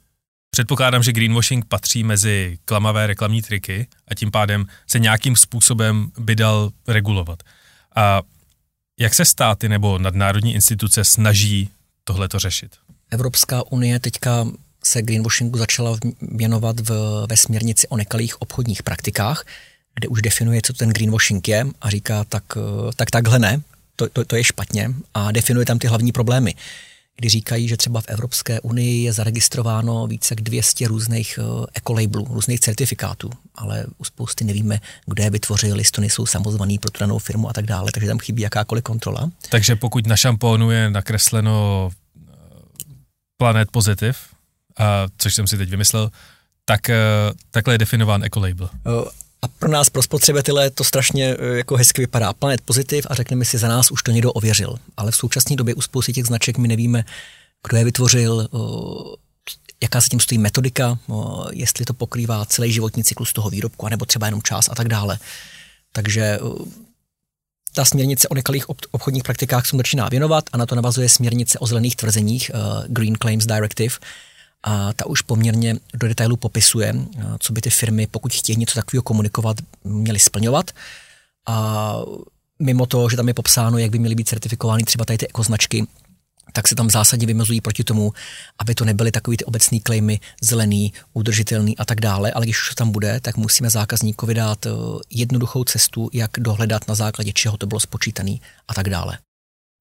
Předpokládám, 0.51 1.03
že 1.03 1.13
greenwashing 1.13 1.65
patří 1.65 2.05
mezi 2.05 2.59
klamavé 2.65 3.07
reklamní 3.07 3.43
triky 3.43 3.87
a 4.09 4.15
tím 4.15 4.31
pádem 4.31 4.67
se 4.87 4.99
nějakým 4.99 5.37
způsobem 5.37 6.11
by 6.19 6.37
dal 6.37 6.71
regulovat. 6.89 7.43
A 7.97 8.23
jak 9.01 9.15
se 9.15 9.25
státy 9.25 9.69
nebo 9.69 9.99
nadnárodní 9.99 10.55
instituce 10.55 11.05
snaží 11.05 11.71
tohleto 12.05 12.39
řešit? 12.39 12.77
Evropská 13.11 13.73
unie 13.73 14.01
teďka 14.01 14.47
se 14.85 15.03
greenwashingu 15.03 15.59
začala 15.59 15.99
věnovat 16.21 16.81
v, 16.81 16.91
ve 17.31 17.37
směrnici 17.37 17.89
o 17.89 17.97
nekalých 17.97 18.43
obchodních 18.43 18.83
praktikách, 18.83 19.45
kde 19.95 20.09
už 20.09 20.23
definuje, 20.23 20.61
co 20.65 20.73
ten 20.73 20.91
greenwashing 20.91 21.49
je 21.49 21.67
a 21.81 21.91
říká, 21.91 22.25
tak, 22.25 22.45
tak 22.97 23.11
takhle 23.11 23.39
ne, 23.39 23.61
to, 24.03 24.09
to, 24.13 24.25
to 24.25 24.37
je 24.37 24.45
špatně 24.45 24.95
a 25.15 25.33
definuje 25.33 25.67
tam 25.67 25.79
ty 25.79 25.87
hlavní 25.87 26.13
problémy. 26.13 26.55
Kdy 27.17 27.29
říkají, 27.29 27.69
že 27.69 27.77
třeba 27.77 28.01
v 28.01 28.09
Evropské 28.09 28.61
unii 28.61 29.05
je 29.05 29.13
zaregistrováno 29.13 30.07
více 30.07 30.35
jak 30.35 30.41
200 30.41 30.89
různých 30.89 31.39
uh, 31.43 31.65
ekolabelů, 31.75 32.27
různých 32.31 32.61
certifikátů, 32.61 33.31
ale 33.55 33.87
u 33.99 34.05
spousty 34.05 34.45
nevíme, 34.45 34.81
kdo 35.07 35.23
je 35.23 35.31
vytvořil, 35.31 35.79
jestli 35.79 35.93
to 35.93 36.01
nejsou 36.01 36.27
samozvaný 36.27 36.79
pro 36.79 36.91
tu 36.91 37.01
danou 37.01 37.19
firmu 37.19 37.49
a 37.49 37.53
tak 37.53 37.67
dále, 37.67 37.93
takže 37.93 38.09
tam 38.09 38.19
chybí 38.19 38.43
jakákoliv 38.43 38.85
kontrola. 38.85 39.31
Takže 39.49 39.77
pokud 39.77 40.07
na 40.07 40.17
šampónu 40.17 40.71
je 40.71 40.91
nakresleno 40.91 41.91
Planet 43.37 43.71
Positive, 43.71 44.19
a, 44.77 45.07
což 45.19 45.35
jsem 45.35 45.47
si 45.47 45.59
teď 45.59 45.71
vymyslel, 45.71 46.11
tak 46.65 46.91
eh, 46.91 46.97
takhle 47.51 47.75
je 47.75 47.79
definován 47.79 48.25
ecolabel. 48.25 48.69
A 49.43 49.49
pro 49.49 49.71
nás, 49.71 49.91
pro 49.91 50.03
spotřebitele, 50.03 50.71
to 50.71 50.85
strašně 50.85 51.37
eh, 51.39 51.57
jako 51.57 51.77
hezky 51.77 52.03
vypadá. 52.03 52.33
Planet 52.33 52.61
Positive 52.61 53.09
a 53.11 53.15
řekneme 53.15 53.45
si, 53.45 53.59
za 53.59 53.69
nás 53.69 53.91
už 53.91 54.03
to 54.03 54.11
někdo 54.11 54.33
ověřil. 54.33 54.77
Ale 54.97 55.11
v 55.11 55.17
současné 55.17 55.57
době 55.57 55.75
u 55.75 55.81
spousty 55.81 56.13
těch 56.13 56.27
značek 56.27 56.59
my 56.59 56.69
nevíme, 56.69 57.05
kdo 57.69 57.77
je 57.77 57.85
vytvořil, 57.85 58.49
jaká 59.83 60.01
se 60.01 60.09
tím 60.09 60.21
stojí 60.21 60.39
metodika, 60.39 60.99
jestli 61.51 61.85
to 61.85 61.95
pokrývá 61.95 62.45
celý 62.45 62.73
životní 62.73 63.05
cyklus 63.05 63.33
toho 63.33 63.51
výrobku, 63.51 63.87
anebo 63.87 64.05
třeba 64.05 64.27
jenom 64.27 64.43
čas 64.43 64.69
a 64.69 64.75
tak 64.75 64.89
dále. 64.89 65.19
Takže 65.93 66.39
ta 67.75 67.85
směrnice 67.85 68.29
o 68.29 68.35
nekalých 68.35 68.69
obchodních 68.69 69.23
praktikách 69.23 69.67
se 69.67 69.77
začíná 69.77 70.09
věnovat 70.09 70.45
a 70.53 70.57
na 70.57 70.67
to 70.67 70.75
navazuje 70.75 71.09
směrnice 71.09 71.59
o 71.59 71.67
zelených 71.67 71.97
tvrzeních, 71.97 72.51
Green 72.87 73.17
Claims 73.23 73.47
Directive, 73.47 73.95
a 74.63 74.93
ta 74.93 75.07
už 75.07 75.23
poměrně 75.23 75.77
do 75.95 76.09
detailu 76.09 76.37
popisuje, 76.37 76.95
co 77.39 77.53
by 77.53 77.61
ty 77.61 77.71
firmy, 77.71 78.07
pokud 78.07 78.33
chtějí 78.33 78.57
něco 78.57 78.75
takového 78.75 79.03
komunikovat, 79.03 79.57
měly 79.85 80.19
splňovat. 80.19 80.71
A 81.49 81.97
mimo 82.59 82.87
to, 82.87 83.09
že 83.09 83.17
tam 83.17 83.29
je 83.29 83.35
popsáno, 83.35 83.79
jak 83.79 83.91
by 83.91 83.99
měly 83.99 84.15
být 84.15 84.29
certifikovány 84.29 84.83
třeba 84.83 85.05
tady 85.05 85.19
ty 85.19 85.29
ekoznačky, 85.29 85.87
tak 86.53 86.69
se 86.69 86.75
tam 86.75 86.91
zásadně 86.91 87.27
vymezují 87.27 87.61
proti 87.61 87.85
tomu, 87.85 88.13
aby 88.59 88.75
to 88.75 88.85
nebyly 88.85 89.11
takový 89.11 89.37
ty 89.37 89.45
obecný 89.45 89.81
klejmy 89.81 90.21
zelený, 90.43 90.93
udržitelný 91.13 91.79
a 91.79 91.85
tak 91.85 92.01
dále, 92.01 92.33
ale 92.33 92.47
když 92.47 92.61
už 92.61 92.69
to 92.69 92.75
tam 92.75 92.91
bude, 92.91 93.21
tak 93.21 93.37
musíme 93.37 93.71
zákazníkovi 93.71 94.35
dát 94.35 94.67
eh, 94.67 94.71
jednoduchou 95.11 95.65
cestu, 95.65 96.11
jak 96.13 96.31
dohledat 96.39 96.89
na 96.89 96.95
základě 96.95 97.33
čeho 97.33 97.57
to 97.57 97.67
bylo 97.67 97.81
spočítané 97.81 98.37
a 98.69 98.75
tak 98.75 98.89
dále. 98.89 99.19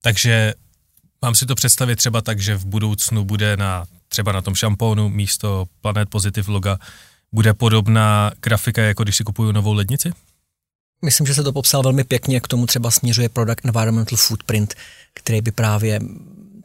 Takže 0.03 0.53
mám 1.21 1.35
si 1.35 1.45
to 1.45 1.55
představit 1.55 1.95
třeba 1.95 2.21
tak, 2.21 2.39
že 2.39 2.55
v 2.55 2.65
budoucnu 2.65 3.25
bude 3.25 3.57
na 3.57 3.85
třeba 4.11 4.31
na 4.31 4.41
tom 4.41 4.55
šampónu 4.55 5.09
místo 5.09 5.65
Planet 5.81 6.09
Positive 6.09 6.51
loga 6.51 6.77
bude 7.31 7.53
podobná 7.53 8.31
grafika, 8.41 8.81
jako 8.81 9.03
když 9.03 9.15
si 9.15 9.23
kupuju 9.23 9.51
novou 9.51 9.73
lednici? 9.73 10.11
Myslím, 11.05 11.27
že 11.27 11.33
se 11.33 11.43
to 11.43 11.53
popsal 11.53 11.83
velmi 11.83 12.03
pěkně, 12.03 12.39
k 12.39 12.47
tomu 12.47 12.65
třeba 12.65 12.91
směřuje 12.91 13.29
Product 13.29 13.65
Environmental 13.65 14.17
Footprint, 14.17 14.75
který 15.13 15.41
by 15.41 15.51
právě 15.51 15.99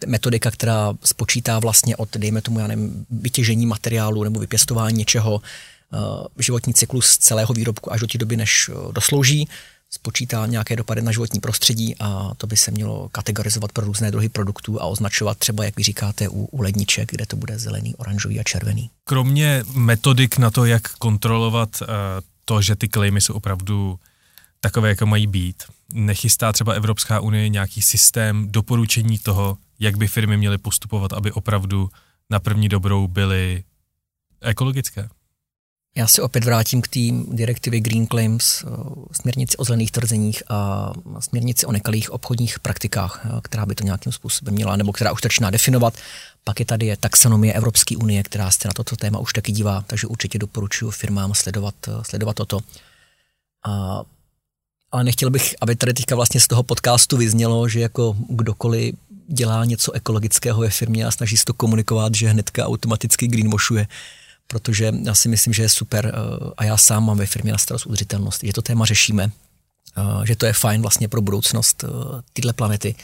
metodika, 0.06 0.50
která 0.50 0.92
spočítá 1.04 1.58
vlastně 1.58 1.96
od, 1.96 2.16
dejme 2.16 2.42
tomu, 2.42 2.60
já 2.60 2.66
nevím, 2.66 3.06
vytěžení 3.10 3.66
materiálu 3.66 4.24
nebo 4.24 4.40
vypěstování 4.40 4.98
něčeho, 4.98 5.34
uh, 5.34 6.26
životní 6.38 6.74
cyklus 6.74 7.18
celého 7.18 7.54
výrobku 7.54 7.92
až 7.92 8.00
do 8.00 8.06
té 8.06 8.18
doby, 8.18 8.36
než 8.36 8.68
uh, 8.68 8.92
doslouží, 8.92 9.48
spočítá 9.96 10.46
nějaké 10.46 10.76
dopady 10.76 11.02
na 11.02 11.12
životní 11.12 11.40
prostředí 11.40 11.96
a 12.00 12.32
to 12.36 12.46
by 12.46 12.56
se 12.56 12.70
mělo 12.70 13.08
kategorizovat 13.08 13.72
pro 13.72 13.86
různé 13.86 14.10
druhy 14.10 14.28
produktů 14.28 14.82
a 14.82 14.84
označovat 14.84 15.38
třeba, 15.38 15.64
jak 15.64 15.76
vy 15.76 15.82
říkáte, 15.82 16.28
u, 16.28 16.44
u 16.44 16.62
ledniček, 16.62 17.10
kde 17.10 17.26
to 17.26 17.36
bude 17.36 17.58
zelený, 17.58 17.94
oranžový 17.96 18.40
a 18.40 18.42
červený. 18.42 18.90
Kromě 19.04 19.64
metodik 19.74 20.38
na 20.38 20.50
to, 20.50 20.64
jak 20.64 20.88
kontrolovat 20.88 21.82
uh, 21.82 21.88
to, 22.44 22.62
že 22.62 22.76
ty 22.76 22.88
klejmy 22.88 23.20
jsou 23.20 23.34
opravdu 23.34 23.98
takové, 24.60 24.88
jako 24.88 25.06
mají 25.06 25.26
být, 25.26 25.62
nechystá 25.92 26.52
třeba 26.52 26.72
Evropská 26.72 27.20
unie 27.20 27.48
nějaký 27.48 27.82
systém 27.82 28.48
doporučení 28.50 29.18
toho, 29.18 29.58
jak 29.78 29.96
by 29.96 30.08
firmy 30.08 30.36
měly 30.36 30.58
postupovat, 30.58 31.12
aby 31.12 31.32
opravdu 31.32 31.90
na 32.30 32.38
první 32.38 32.68
dobrou 32.68 33.08
byly 33.08 33.64
ekologické? 34.40 35.08
Já 35.96 36.06
se 36.06 36.22
opět 36.22 36.44
vrátím 36.44 36.82
k 36.82 36.88
té 36.88 37.00
direktivě 37.28 37.80
Green 37.80 38.06
Claims, 38.06 38.64
eh, 38.64 38.68
směrnici 39.12 39.56
o 39.56 39.64
zelených 39.64 39.90
tvrzeních 39.90 40.42
a 40.48 40.92
směrnici 41.20 41.66
o 41.66 41.72
nekalých 41.72 42.10
obchodních 42.10 42.60
praktikách, 42.60 43.20
eh, 43.24 43.40
která 43.42 43.66
by 43.66 43.74
to 43.74 43.84
nějakým 43.84 44.12
způsobem 44.12 44.54
měla, 44.54 44.76
nebo 44.76 44.92
která 44.92 45.12
už 45.12 45.22
začíná 45.22 45.50
definovat. 45.50 45.94
Pak 46.44 46.60
je 46.60 46.66
tady 46.66 46.86
je 46.86 46.96
taxonomie 46.96 47.52
Evropské 47.52 47.96
unie, 47.96 48.22
která 48.22 48.50
se 48.50 48.68
na 48.68 48.74
toto 48.74 48.96
téma 48.96 49.18
už 49.18 49.32
taky 49.32 49.52
dívá, 49.52 49.84
takže 49.86 50.06
určitě 50.06 50.38
doporučuji 50.38 50.90
firmám 50.90 51.34
sledovat, 51.34 51.74
eh, 51.88 51.92
sledovat 52.02 52.36
toto. 52.36 52.60
A, 53.66 54.02
ale 54.92 55.04
nechtěl 55.04 55.30
bych, 55.30 55.54
aby 55.60 55.76
tady 55.76 55.94
teďka 55.94 56.14
vlastně 56.14 56.40
z 56.40 56.46
toho 56.46 56.62
podcastu 56.62 57.16
vyznělo, 57.16 57.68
že 57.68 57.80
jako 57.80 58.16
kdokoliv 58.28 58.94
dělá 59.28 59.64
něco 59.64 59.92
ekologického 59.92 60.60
ve 60.60 60.70
firmě 60.70 61.06
a 61.06 61.10
snaží 61.10 61.36
se 61.36 61.44
to 61.44 61.54
komunikovat, 61.54 62.14
že 62.14 62.28
hnedka 62.28 62.66
automaticky 62.66 63.26
greenwashuje, 63.26 63.86
protože 64.46 64.92
já 65.02 65.14
si 65.14 65.28
myslím, 65.28 65.52
že 65.52 65.62
je 65.62 65.68
super 65.68 66.06
eh, 66.06 66.50
a 66.56 66.64
já 66.64 66.76
sám 66.76 67.06
mám 67.06 67.18
ve 67.18 67.26
firmě 67.26 67.52
na 67.52 67.58
starost 67.58 67.86
udržitelnost, 67.86 68.44
že 68.44 68.52
to 68.52 68.62
téma 68.62 68.84
řešíme, 68.84 69.30
eh, 69.96 70.26
že 70.26 70.36
to 70.36 70.46
je 70.46 70.52
fajn 70.52 70.82
vlastně 70.82 71.08
pro 71.08 71.20
budoucnost 71.20 71.84
eh, 71.84 71.88
téhle 72.32 72.52
planety, 72.52 72.94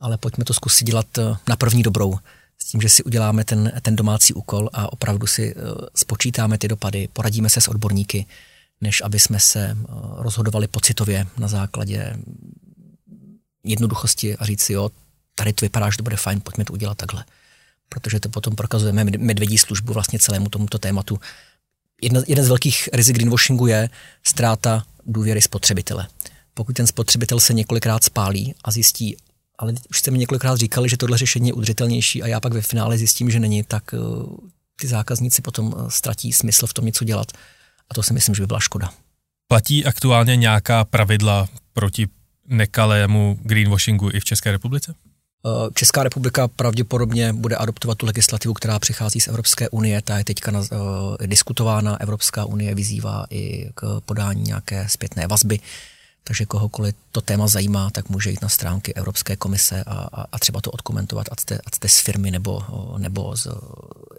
ale 0.00 0.18
pojďme 0.18 0.44
to 0.44 0.54
zkusit 0.54 0.84
dělat 0.84 1.06
na 1.48 1.56
první 1.56 1.82
dobrou. 1.82 2.18
s 2.62 2.64
tím, 2.64 2.80
že 2.80 2.88
si 2.88 3.02
uděláme 3.02 3.44
ten, 3.44 3.72
ten 3.82 3.96
domácí 3.96 4.34
úkol 4.34 4.70
a 4.72 4.92
opravdu 4.92 5.26
si 5.26 5.54
spočítáme 5.96 6.58
ty 6.58 6.68
dopady, 6.68 7.08
poradíme 7.12 7.48
se 7.50 7.60
s 7.60 7.68
odborníky, 7.68 8.26
než 8.80 9.00
aby 9.00 9.20
jsme 9.20 9.40
se 9.40 9.76
rozhodovali 10.16 10.68
pocitově 10.68 11.26
na 11.38 11.48
základě 11.48 12.16
jednoduchosti 13.64 14.36
a 14.36 14.44
říct 14.44 14.62
si, 14.62 14.72
jo, 14.72 14.90
tady 15.34 15.52
to 15.52 15.64
vypadá, 15.64 15.90
že 15.90 15.96
to 15.96 16.02
bude 16.02 16.16
fajn, 16.16 16.40
pojďme 16.40 16.64
to 16.64 16.72
udělat 16.72 16.98
takhle. 16.98 17.24
Protože 17.94 18.20
to 18.20 18.28
potom 18.28 18.56
prokazujeme 18.56 19.04
medvědí 19.04 19.58
službu 19.58 19.92
vlastně 19.92 20.18
celému 20.18 20.48
tomuto 20.48 20.78
tématu. 20.78 21.20
Jedna, 22.02 22.20
jeden 22.26 22.44
z 22.44 22.48
velkých 22.48 22.88
rizik 22.92 23.16
greenwashingu 23.16 23.66
je 23.66 23.90
ztráta 24.26 24.84
důvěry 25.06 25.42
spotřebitele. 25.42 26.06
Pokud 26.54 26.72
ten 26.72 26.86
spotřebitel 26.86 27.40
se 27.40 27.52
několikrát 27.52 28.04
spálí 28.04 28.54
a 28.64 28.70
zjistí, 28.70 29.16
ale 29.58 29.74
už 29.90 29.98
jste 29.98 30.10
mi 30.10 30.18
několikrát 30.18 30.56
říkali, 30.56 30.88
že 30.88 30.96
tohle 30.96 31.18
řešení 31.18 31.48
je 31.48 31.52
udržitelnější 31.52 32.22
a 32.22 32.26
já 32.26 32.40
pak 32.40 32.52
ve 32.52 32.62
finále 32.62 32.98
zjistím, 32.98 33.30
že 33.30 33.40
není, 33.40 33.62
tak 33.62 33.92
uh, 33.92 34.36
ty 34.80 34.88
zákazníci 34.88 35.42
potom 35.42 35.66
uh, 35.66 35.88
ztratí 35.88 36.32
smysl 36.32 36.66
v 36.66 36.74
tom 36.74 36.84
něco 36.84 37.04
dělat. 37.04 37.32
A 37.90 37.94
to 37.94 38.02
si 38.02 38.12
myslím, 38.12 38.34
že 38.34 38.42
by 38.42 38.46
byla 38.46 38.60
škoda. 38.60 38.92
Platí 39.48 39.84
aktuálně 39.84 40.36
nějaká 40.36 40.84
pravidla 40.84 41.48
proti 41.72 42.08
nekalému 42.46 43.38
greenwashingu 43.42 44.10
i 44.12 44.20
v 44.20 44.24
České 44.24 44.52
republice? 44.52 44.94
Uh, 45.42 45.70
Česká 45.74 46.02
republika 46.02 46.48
pravděpodobně 46.48 47.32
bude 47.32 47.56
adoptovat 47.56 47.98
tu 47.98 48.06
legislativu, 48.06 48.54
která 48.54 48.78
přichází 48.78 49.20
z 49.20 49.28
Evropské 49.28 49.68
unie, 49.68 50.02
ta 50.02 50.18
je 50.18 50.24
teďka 50.24 50.52
uh, 50.52 50.66
diskutována, 51.26 52.00
Evropská 52.00 52.44
unie 52.44 52.74
vyzývá 52.74 53.24
i 53.30 53.70
k 53.74 54.00
podání 54.04 54.42
nějaké 54.42 54.88
zpětné 54.88 55.26
vazby. 55.26 55.60
Takže 56.24 56.46
kohokoliv 56.46 56.94
to 57.12 57.20
téma 57.20 57.48
zajímá, 57.48 57.90
tak 57.90 58.08
může 58.08 58.30
jít 58.30 58.42
na 58.42 58.48
stránky 58.48 58.94
Evropské 58.94 59.36
komise 59.36 59.84
a, 59.86 59.92
a, 59.92 60.26
a 60.32 60.38
třeba 60.38 60.60
to 60.60 60.70
odkomentovat, 60.70 61.26
ať 61.30 61.40
jste, 61.40 61.58
ať 61.66 61.74
jste 61.74 61.88
z 61.88 62.00
firmy 62.00 62.30
nebo, 62.30 62.62
nebo 62.98 63.36
z, 63.36 63.46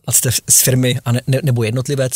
ať 0.08 0.16
jste 0.16 0.32
z 0.50 0.62
firmy 0.62 1.00
a 1.06 1.12
ne, 1.12 1.22
ne, 1.28 1.40
nebo 1.44 1.64
jednotlivec. 1.64 2.14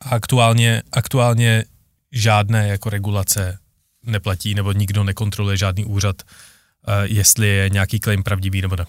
A 0.00 0.08
aktuálně, 0.08 0.82
aktuálně 0.92 1.64
žádné 2.12 2.68
jako 2.68 2.90
regulace 2.90 3.58
neplatí, 4.02 4.54
nebo 4.54 4.72
nikdo 4.72 5.04
nekontroluje 5.04 5.56
žádný 5.56 5.84
úřad, 5.84 6.16
eh, 6.22 6.53
jestli 7.02 7.48
je 7.48 7.70
nějaký 7.70 8.00
claim 8.00 8.22
pravdivý 8.22 8.62
nebo 8.62 8.76
ne. 8.76 8.86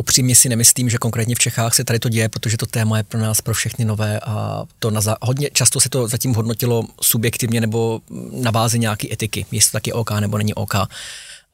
Upřímně 0.00 0.36
si 0.36 0.48
nemyslím, 0.48 0.90
že 0.90 0.98
konkrétně 0.98 1.34
v 1.34 1.38
Čechách 1.38 1.74
se 1.74 1.84
tady 1.84 1.98
to 1.98 2.08
děje, 2.08 2.28
protože 2.28 2.56
to 2.56 2.66
téma 2.66 2.96
je 2.96 3.02
pro 3.02 3.20
nás, 3.20 3.40
pro 3.40 3.54
všechny 3.54 3.84
nové 3.84 4.20
a 4.20 4.64
to 4.78 4.90
na 4.90 5.00
za, 5.00 5.16
hodně 5.22 5.50
často 5.52 5.80
se 5.80 5.88
to 5.88 6.08
zatím 6.08 6.34
hodnotilo 6.34 6.84
subjektivně 7.02 7.60
nebo 7.60 8.00
na 8.32 8.52
bázi 8.52 8.78
nějaké 8.78 9.08
etiky, 9.12 9.46
jestli 9.52 9.70
to 9.70 9.76
taky 9.76 9.92
OK 9.92 10.10
nebo 10.10 10.38
není 10.38 10.54
OK. 10.54 10.74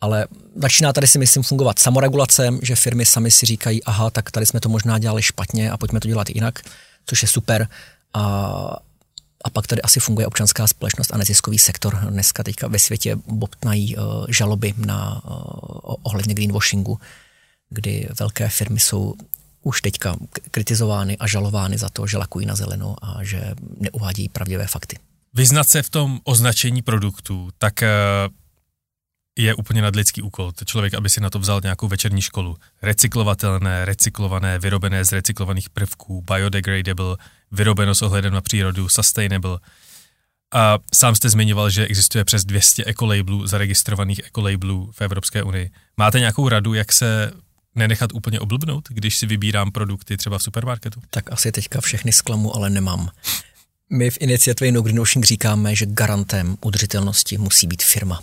Ale 0.01 0.27
začíná 0.57 0.93
tady 0.93 1.07
si 1.07 1.19
myslím 1.19 1.43
fungovat 1.43 1.79
samoregulace, 1.79 2.51
že 2.63 2.77
firmy 2.77 3.07
sami 3.07 3.31
si 3.31 3.47
říkají, 3.47 3.85
aha, 3.85 4.11
tak 4.11 4.31
tady 4.31 4.47
jsme 4.47 4.61
to 4.61 4.69
možná 4.69 4.99
dělali 4.99 5.23
špatně 5.23 5.71
a 5.71 5.77
pojďme 5.77 6.01
to 6.01 6.09
dělat 6.09 6.31
jinak, 6.31 6.59
což 7.07 7.23
je 7.23 7.29
super. 7.29 7.69
A, 8.15 8.77
a 9.45 9.51
pak 9.51 9.67
tady 9.67 9.83
asi 9.83 10.01
funguje 10.01 10.27
občanská 10.27 10.67
společnost 10.67 11.15
a 11.15 11.19
neziskový 11.19 11.59
sektor. 11.59 11.99
Dneska 12.11 12.43
teďka 12.43 12.69
ve 12.69 12.79
světě 12.79 13.17
bobtnají 13.27 13.97
uh, 13.97 14.05
žaloby 14.29 14.75
na 14.77 15.25
uh, 15.25 15.95
ohledně 16.03 16.35
greenwashingu 16.35 16.99
kdy 17.73 18.09
velké 18.21 18.49
firmy 18.49 18.81
jsou 18.81 19.15
už 19.63 19.83
teďka 19.83 20.17
kritizovány 20.51 21.19
a 21.19 21.27
žalovány 21.27 21.79
za 21.79 21.89
to, 21.89 22.07
že 22.07 22.17
lakují 22.17 22.47
na 22.47 22.55
zeleno 22.55 22.97
a 23.03 23.25
že 23.25 23.55
neuvádějí 23.81 24.29
pravdivé 24.29 24.67
fakty. 24.67 24.99
Vyznat 25.35 25.69
se 25.69 25.83
v 25.83 25.91
tom 25.91 26.21
označení 26.25 26.83
produktů, 26.83 27.51
tak 27.59 27.83
eh, 27.83 27.89
je 29.39 29.55
úplně 29.55 29.83
nadlidský 29.83 30.23
úkol. 30.23 30.53
Člověk, 30.65 30.95
aby 30.95 31.11
si 31.11 31.21
na 31.21 31.31
to 31.31 31.39
vzal 31.39 31.61
nějakou 31.63 31.89
večerní 31.89 32.23
školu. 32.23 32.57
Recyklovatelné, 32.83 33.85
recyklované, 33.85 34.59
vyrobené 34.59 35.05
z 35.05 35.13
recyklovaných 35.13 35.71
prvků, 35.71 36.23
biodegradable, 36.23 37.17
vyrobeno 37.53 37.95
s 37.95 38.03
ohledem 38.03 38.33
na 38.33 38.41
přírodu, 38.41 38.89
sustainable. 38.89 39.59
A 40.55 40.79
sám 40.95 41.15
jste 41.15 41.29
zmiňoval, 41.29 41.71
že 41.71 41.87
existuje 41.87 42.25
přes 42.25 42.45
200 42.45 42.85
ekolabelů, 42.85 43.47
zaregistrovaných 43.47 44.21
ekolabelů 44.25 44.91
v 44.93 45.01
Evropské 45.01 45.43
unii. 45.43 45.71
Máte 45.97 46.21
nějakou 46.21 46.49
radu, 46.49 46.75
jak 46.75 46.93
se 46.93 47.33
nenechat 47.75 48.13
úplně 48.13 48.41
oblbnout, 48.41 48.89
když 48.89 49.19
si 49.19 49.27
vybírám 49.27 49.73
produkty 49.73 50.17
třeba 50.17 50.39
v 50.39 50.43
supermarketu? 50.43 51.01
Tak 51.11 51.33
asi 51.33 51.53
teďka 51.53 51.81
všechny 51.81 52.13
zklamu, 52.13 52.57
ale 52.57 52.71
nemám. 52.71 53.11
My 53.91 54.11
v 54.11 54.17
iniciativě 54.21 54.73
No 54.73 54.83
Greenwashing 54.83 55.25
říkáme, 55.25 55.77
že 55.77 55.87
garantem 55.87 56.57
udržitelnosti 56.61 57.39
musí 57.39 57.67
být 57.67 57.83
firma. 57.83 58.23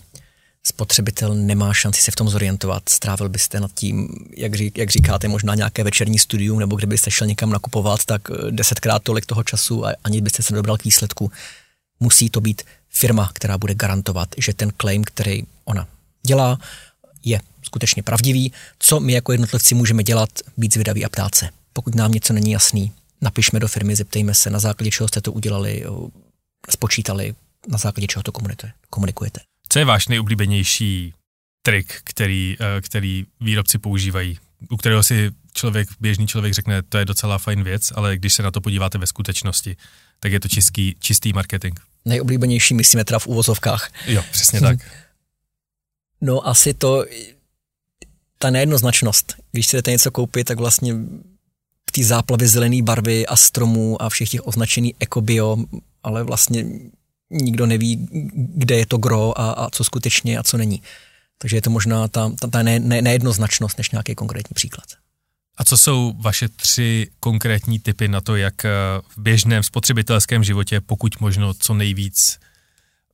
Spotřebitel 0.68 1.36
nemá 1.36 1.74
šanci 1.74 2.02
se 2.02 2.12
v 2.12 2.16
tom 2.16 2.30
zorientovat. 2.30 2.90
Strávil 2.90 3.30
byste 3.30 3.60
nad 3.60 3.72
tím, 3.74 4.10
jak, 4.38 4.56
řík, 4.56 4.78
jak 4.78 4.90
říkáte, 4.90 5.28
možná 5.28 5.56
nějaké 5.56 5.84
večerní 5.84 6.20
studium, 6.20 6.60
nebo 6.60 6.76
kdybyste 6.76 7.12
šel 7.12 7.28
někam 7.28 7.50
nakupovat, 7.50 8.06
tak 8.06 8.22
eh, 8.32 8.52
desetkrát 8.52 9.04
tolik 9.04 9.26
toho 9.26 9.44
času 9.44 9.86
a 9.86 9.94
ani 10.04 10.22
byste 10.22 10.44
se 10.44 10.54
nedobral 10.54 10.78
k 10.78 10.84
výsledku. 10.84 11.32
Musí 12.00 12.30
to 12.30 12.42
být 12.42 12.62
firma, 12.90 13.32
která 13.34 13.58
bude 13.58 13.76
garantovat, 13.76 14.30
že 14.38 14.54
ten 14.54 14.72
claim, 14.82 15.04
který 15.04 15.44
ona 15.66 15.88
dělá, 16.28 16.60
je 17.24 17.42
skutečně 17.64 18.04
pravdivý, 18.04 18.54
co 18.80 19.00
my 19.00 19.14
jako 19.14 19.32
jednotlivci 19.32 19.76
můžeme 19.76 20.04
dělat, 20.04 20.30
být 20.58 20.74
zvědaví 20.74 21.06
a 21.06 21.10
ptát 21.10 21.36
se. 21.36 21.50
Pokud 21.74 21.96
nám 21.96 22.12
něco 22.12 22.34
není 22.34 22.52
jasný, 22.52 22.92
napišme 23.22 23.60
do 23.60 23.68
firmy, 23.68 23.96
zeptejme 23.96 24.36
se, 24.36 24.50
na 24.50 24.60
základě 24.60 24.92
čeho 24.92 25.08
jste 25.08 25.22
to 25.22 25.32
udělali, 25.32 25.86
spočítali, 26.70 27.36
na 27.68 27.78
základě 27.78 28.08
čeho 28.08 28.24
to 28.24 28.32
komunikujete. 28.90 29.49
Co 29.70 29.80
je 29.80 29.86
váš 29.86 30.08
nejoblíbenější 30.08 31.14
trik, 31.62 32.02
který, 32.04 32.58
eh, 32.60 32.82
který 32.82 33.26
výrobci 33.42 33.78
používají, 33.78 34.40
u 34.70 34.78
kterého 34.78 35.04
si 35.04 35.32
člověk, 35.54 35.90
běžný 36.00 36.28
člověk 36.28 36.54
řekne, 36.54 36.82
to 36.82 36.98
je 36.98 37.06
docela 37.06 37.38
fajn 37.38 37.64
věc, 37.64 37.92
ale 37.96 38.18
když 38.18 38.34
se 38.34 38.44
na 38.44 38.52
to 38.52 38.62
podíváte 38.62 38.98
ve 38.98 39.08
skutečnosti, 39.08 39.78
tak 40.20 40.32
je 40.32 40.40
to 40.40 40.48
čistý, 40.48 40.96
čistý 41.00 41.34
marketing. 41.34 41.80
Nejoblíbenější 42.06 42.74
myslíme 42.74 43.06
teda 43.06 43.20
v 43.20 43.28
úvozovkách. 43.28 43.92
Jo, 44.08 44.24
přesně 44.32 44.60
tak. 44.62 44.80
No 46.22 46.48
asi 46.48 46.74
to, 46.74 47.06
ta 48.38 48.50
nejednoznačnost. 48.50 49.36
Když 49.52 49.68
si 49.68 49.78
jdete 49.78 49.92
něco 49.92 50.12
koupit, 50.12 50.44
tak 50.44 50.58
vlastně 50.58 50.94
v 51.90 51.92
té 51.92 52.04
záplavě 52.04 52.48
zelené 52.48 52.82
barvy 52.82 53.28
a 53.28 53.36
stromů 53.36 54.02
a 54.02 54.10
všech 54.10 54.30
těch 54.30 54.48
označený 54.48 54.96
ekobio, 55.00 55.58
ale 56.04 56.24
vlastně 56.24 56.66
nikdo 57.30 57.66
neví, 57.66 58.08
kde 58.34 58.76
je 58.76 58.86
to 58.86 58.98
gro 58.98 59.42
a, 59.42 59.52
a 59.52 59.70
co 59.70 59.84
skutečně 59.84 60.38
a 60.38 60.44
co 60.44 60.58
není. 60.58 60.82
Takže 61.38 61.58
je 61.58 61.62
to 61.62 61.70
možná 61.70 62.08
ta, 62.08 62.32
ta, 62.40 62.48
ta 62.48 62.64
ne, 62.64 62.80
ne, 62.80 63.02
nejednoznačnost 63.02 63.78
než 63.78 63.92
nějaký 63.92 64.16
konkrétní 64.16 64.54
příklad. 64.54 64.86
A 65.58 65.64
co 65.64 65.78
jsou 65.78 66.14
vaše 66.20 66.50
tři 66.50 67.08
konkrétní 67.20 67.80
typy 67.80 68.08
na 68.08 68.22
to, 68.22 68.36
jak 68.36 68.66
eh, 68.66 68.70
v 69.10 69.18
běžném 69.18 69.64
spotřebitelském 69.64 70.44
životě 70.44 70.82
pokud 70.82 71.20
možno 71.20 71.54
co 71.54 71.74
nejvíc 71.74 72.40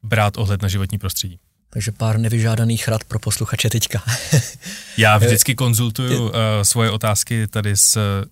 brát 0.03 0.37
ohled 0.37 0.61
na 0.61 0.67
životní 0.67 0.97
prostředí? 0.97 1.39
Takže 1.69 1.91
pár 1.91 2.17
nevyžádaných 2.19 2.87
rad 2.87 3.03
pro 3.03 3.19
posluchače 3.19 3.69
teďka. 3.69 4.03
Já 4.97 5.17
vždycky 5.17 5.55
konzultuju 5.55 6.23
uh, 6.23 6.31
svoje 6.63 6.91
otázky 6.91 7.47
tady 7.47 7.77
s 7.77 7.95
uh, 7.95 8.29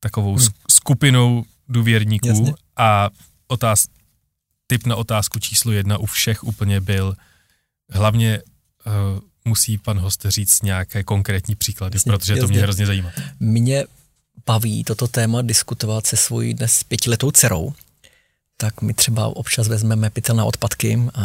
takovou 0.00 0.36
hmm. 0.36 0.46
skupinou 0.70 1.44
důvěrníků 1.68 2.28
Jasně. 2.28 2.54
a 2.76 3.10
otáz, 3.46 3.84
typ 4.68 4.86
na 4.86 4.96
otázku 4.96 5.38
číslo 5.38 5.72
jedna 5.72 5.98
u 5.98 6.06
všech 6.06 6.44
úplně 6.44 6.80
byl, 6.80 7.16
hlavně 7.90 8.42
uh, 8.86 8.92
musí 9.44 9.78
pan 9.78 9.98
host 9.98 10.26
říct 10.28 10.62
nějaké 10.62 11.02
konkrétní 11.04 11.54
příklady, 11.54 11.96
jasně, 11.96 12.12
protože 12.12 12.32
jasně. 12.32 12.42
to 12.42 12.48
mě 12.48 12.60
hrozně 12.60 12.86
zajímá. 12.86 13.10
Mě 13.40 13.84
baví 14.46 14.84
toto 14.84 15.08
téma 15.08 15.42
diskutovat 15.42 16.06
se 16.06 16.16
svojí 16.16 16.54
dnes 16.54 16.84
pětiletou 16.84 17.30
dcerou, 17.30 17.72
tak 18.56 18.82
my 18.82 18.94
třeba 18.94 19.36
občas 19.36 19.68
vezmeme 19.68 20.10
pytel 20.10 20.36
na 20.36 20.44
odpadky 20.44 20.98
a 21.14 21.24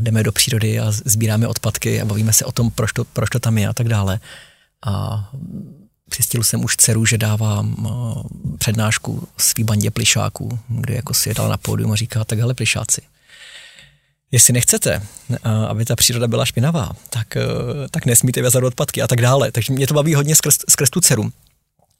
jdeme 0.00 0.22
do 0.22 0.32
přírody 0.32 0.80
a 0.80 0.92
sbíráme 0.92 1.46
odpadky 1.48 2.00
a 2.00 2.04
bavíme 2.04 2.32
se 2.32 2.44
o 2.44 2.52
tom, 2.52 2.70
proč 2.70 2.92
to, 2.92 3.04
proč 3.04 3.30
to 3.30 3.38
tam 3.38 3.58
je 3.58 3.68
a 3.68 3.72
tak 3.72 3.88
dále. 3.88 4.20
A 4.86 5.30
přistil 6.12 6.42
jsem 6.42 6.64
už 6.64 6.76
dceru, 6.76 7.06
že 7.06 7.18
dávám 7.18 7.76
přednášku 8.58 9.28
svý 9.38 9.64
bandě 9.64 9.90
plišáků, 9.90 10.58
kde 10.68 10.94
jako 10.94 11.14
si 11.14 11.34
dal 11.34 11.48
na 11.48 11.56
pódium 11.56 11.92
a 11.92 11.96
říká, 11.96 12.24
tak 12.24 12.38
hele 12.38 12.54
plišáci, 12.54 13.00
jestli 14.30 14.52
nechcete, 14.52 15.02
aby 15.68 15.84
ta 15.84 15.96
příroda 15.96 16.28
byla 16.28 16.44
špinavá, 16.44 16.92
tak, 17.10 17.36
tak 17.90 18.06
nesmíte 18.06 18.42
vezat 18.42 18.64
odpadky 18.64 19.02
a 19.02 19.06
tak 19.08 19.20
dále. 19.20 19.52
Takže 19.52 19.72
mě 19.72 19.86
to 19.86 19.94
baví 19.94 20.14
hodně 20.14 20.36
skrz, 20.36 20.58
skrz 20.68 20.90
tu 20.90 21.00
dceru 21.00 21.32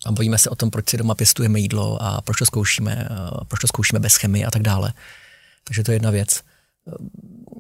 a 0.07 0.13
bavíme 0.13 0.39
se 0.39 0.51
o 0.51 0.55
tom, 0.55 0.71
proč 0.71 0.91
si 0.91 0.97
doma 0.97 1.15
pěstujeme 1.15 1.61
jídlo 1.61 2.03
a 2.03 2.21
proč 2.21 2.39
to 2.39 2.47
zkoušíme, 2.47 3.09
proč 3.49 3.61
to 3.61 3.67
zkoušíme 3.67 4.01
bez 4.01 4.17
chemie 4.17 4.47
a 4.47 4.51
tak 4.51 4.63
dále. 4.63 4.93
Takže 5.65 5.83
to 5.83 5.91
je 5.91 5.97
jedna 5.97 6.11
věc. 6.11 6.41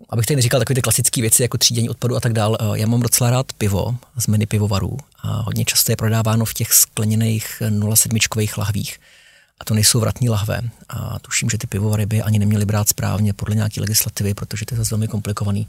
Abych 0.08 0.26
tady 0.26 0.36
neříkal 0.36 0.60
takové 0.60 0.74
ty 0.74 0.82
klasické 0.82 1.20
věci 1.20 1.42
jako 1.42 1.58
třídění 1.58 1.88
odpadu 1.88 2.16
a 2.16 2.20
tak 2.20 2.32
dále. 2.32 2.58
Já 2.74 2.86
mám 2.86 3.00
docela 3.00 3.30
rád 3.30 3.52
pivo 3.52 3.96
z 4.18 4.26
menu 4.26 4.46
pivovarů 4.46 4.96
a 5.22 5.42
hodně 5.42 5.64
často 5.64 5.92
je 5.92 5.96
prodáváno 5.96 6.44
v 6.44 6.54
těch 6.54 6.72
skleněných 6.72 7.62
0,7 7.68 8.58
lahvích. 8.58 8.98
A 9.60 9.64
to 9.64 9.74
nejsou 9.74 10.00
vratní 10.00 10.28
lahve. 10.28 10.60
A 10.88 11.18
tuším, 11.18 11.50
že 11.50 11.58
ty 11.58 11.66
pivovary 11.66 12.06
by 12.06 12.22
ani 12.22 12.38
neměly 12.38 12.64
brát 12.64 12.88
správně 12.88 13.32
podle 13.32 13.54
nějaké 13.54 13.80
legislativy, 13.80 14.34
protože 14.34 14.66
to 14.66 14.74
je 14.74 14.78
zase 14.78 14.90
velmi 14.90 15.08
komplikovaný. 15.08 15.66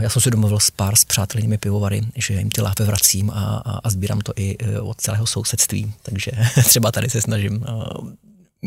Já 0.00 0.08
jsem 0.08 0.22
si 0.22 0.30
domluvil 0.30 0.60
s 0.60 0.70
pár 0.70 0.96
s 0.96 1.04
přátelnými 1.04 1.58
pivovary, 1.58 2.02
že 2.16 2.34
jim 2.34 2.50
ty 2.50 2.60
láhve 2.60 2.84
vracím 2.84 3.30
a, 3.30 3.34
a, 3.34 3.78
a 3.84 3.90
sbírám 3.90 4.20
to 4.20 4.32
i 4.36 4.56
e, 4.58 4.80
od 4.80 5.00
celého 5.00 5.26
sousedství, 5.26 5.92
takže 6.02 6.30
třeba 6.64 6.92
tady 6.92 7.10
se 7.10 7.20
snažím 7.20 7.64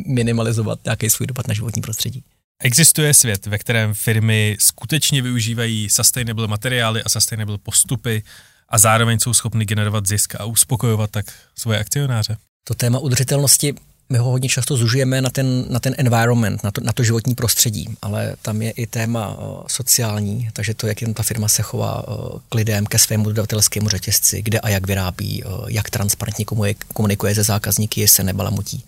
minimalizovat 0.08 0.80
nějaký 0.86 1.10
svůj 1.10 1.28
dopad 1.28 1.48
na 1.48 1.54
životní 1.54 1.82
prostředí. 1.82 2.24
Existuje 2.64 3.14
svět, 3.14 3.46
ve 3.46 3.58
kterém 3.58 3.94
firmy 3.94 4.58
skutečně 4.60 5.22
využívají 5.22 5.90
sustainable 5.90 6.48
materiály 6.48 7.04
a 7.04 7.10
sustainable 7.10 7.58
postupy 7.58 8.24
a 8.70 8.78
zároveň 8.78 9.20
jsou 9.20 9.34
schopny 9.34 9.66
generovat 9.66 10.08
zisk 10.08 10.36
a 10.36 10.46
uspokojovat 10.46 11.12
tak 11.12 11.26
svoje 11.56 11.80
akcionáře? 11.80 12.38
To 12.64 12.74
téma 12.74 13.00
udržitelnosti 13.00 13.74
my 14.10 14.18
ho 14.18 14.30
hodně 14.30 14.50
často 14.50 14.78
zužujeme 14.78 15.22
na 15.22 15.30
ten, 15.30 15.66
na 15.70 15.80
ten 15.80 15.96
environment, 15.98 16.64
na 16.64 16.72
to, 16.72 16.82
na 16.82 16.94
to 16.94 17.04
životní 17.04 17.36
prostředí, 17.36 17.88
ale 18.02 18.36
tam 18.42 18.62
je 18.62 18.72
i 18.72 18.88
téma 18.88 19.38
uh, 19.38 19.64
sociální, 19.68 20.50
takže 20.54 20.74
to, 20.74 20.88
jak 20.88 21.02
jen 21.02 21.14
ta 21.14 21.24
firma 21.24 21.48
se 21.48 21.62
chová 21.62 22.08
uh, 22.08 22.40
k 22.50 22.56
lidem, 22.56 22.86
ke 22.86 23.00
svému 23.00 23.24
dodavatelskému 23.24 23.90
řetězci, 23.90 24.42
kde 24.42 24.60
a 24.60 24.70
jak 24.70 24.88
vyrábí, 24.88 25.44
uh, 25.44 25.52
jak 25.68 25.90
transparentně 25.90 26.46
komunikuje 26.94 27.36
se 27.36 27.44
zákazníky, 27.44 28.02
jestli 28.02 28.16
se 28.16 28.24
nebalamutí. 28.24 28.84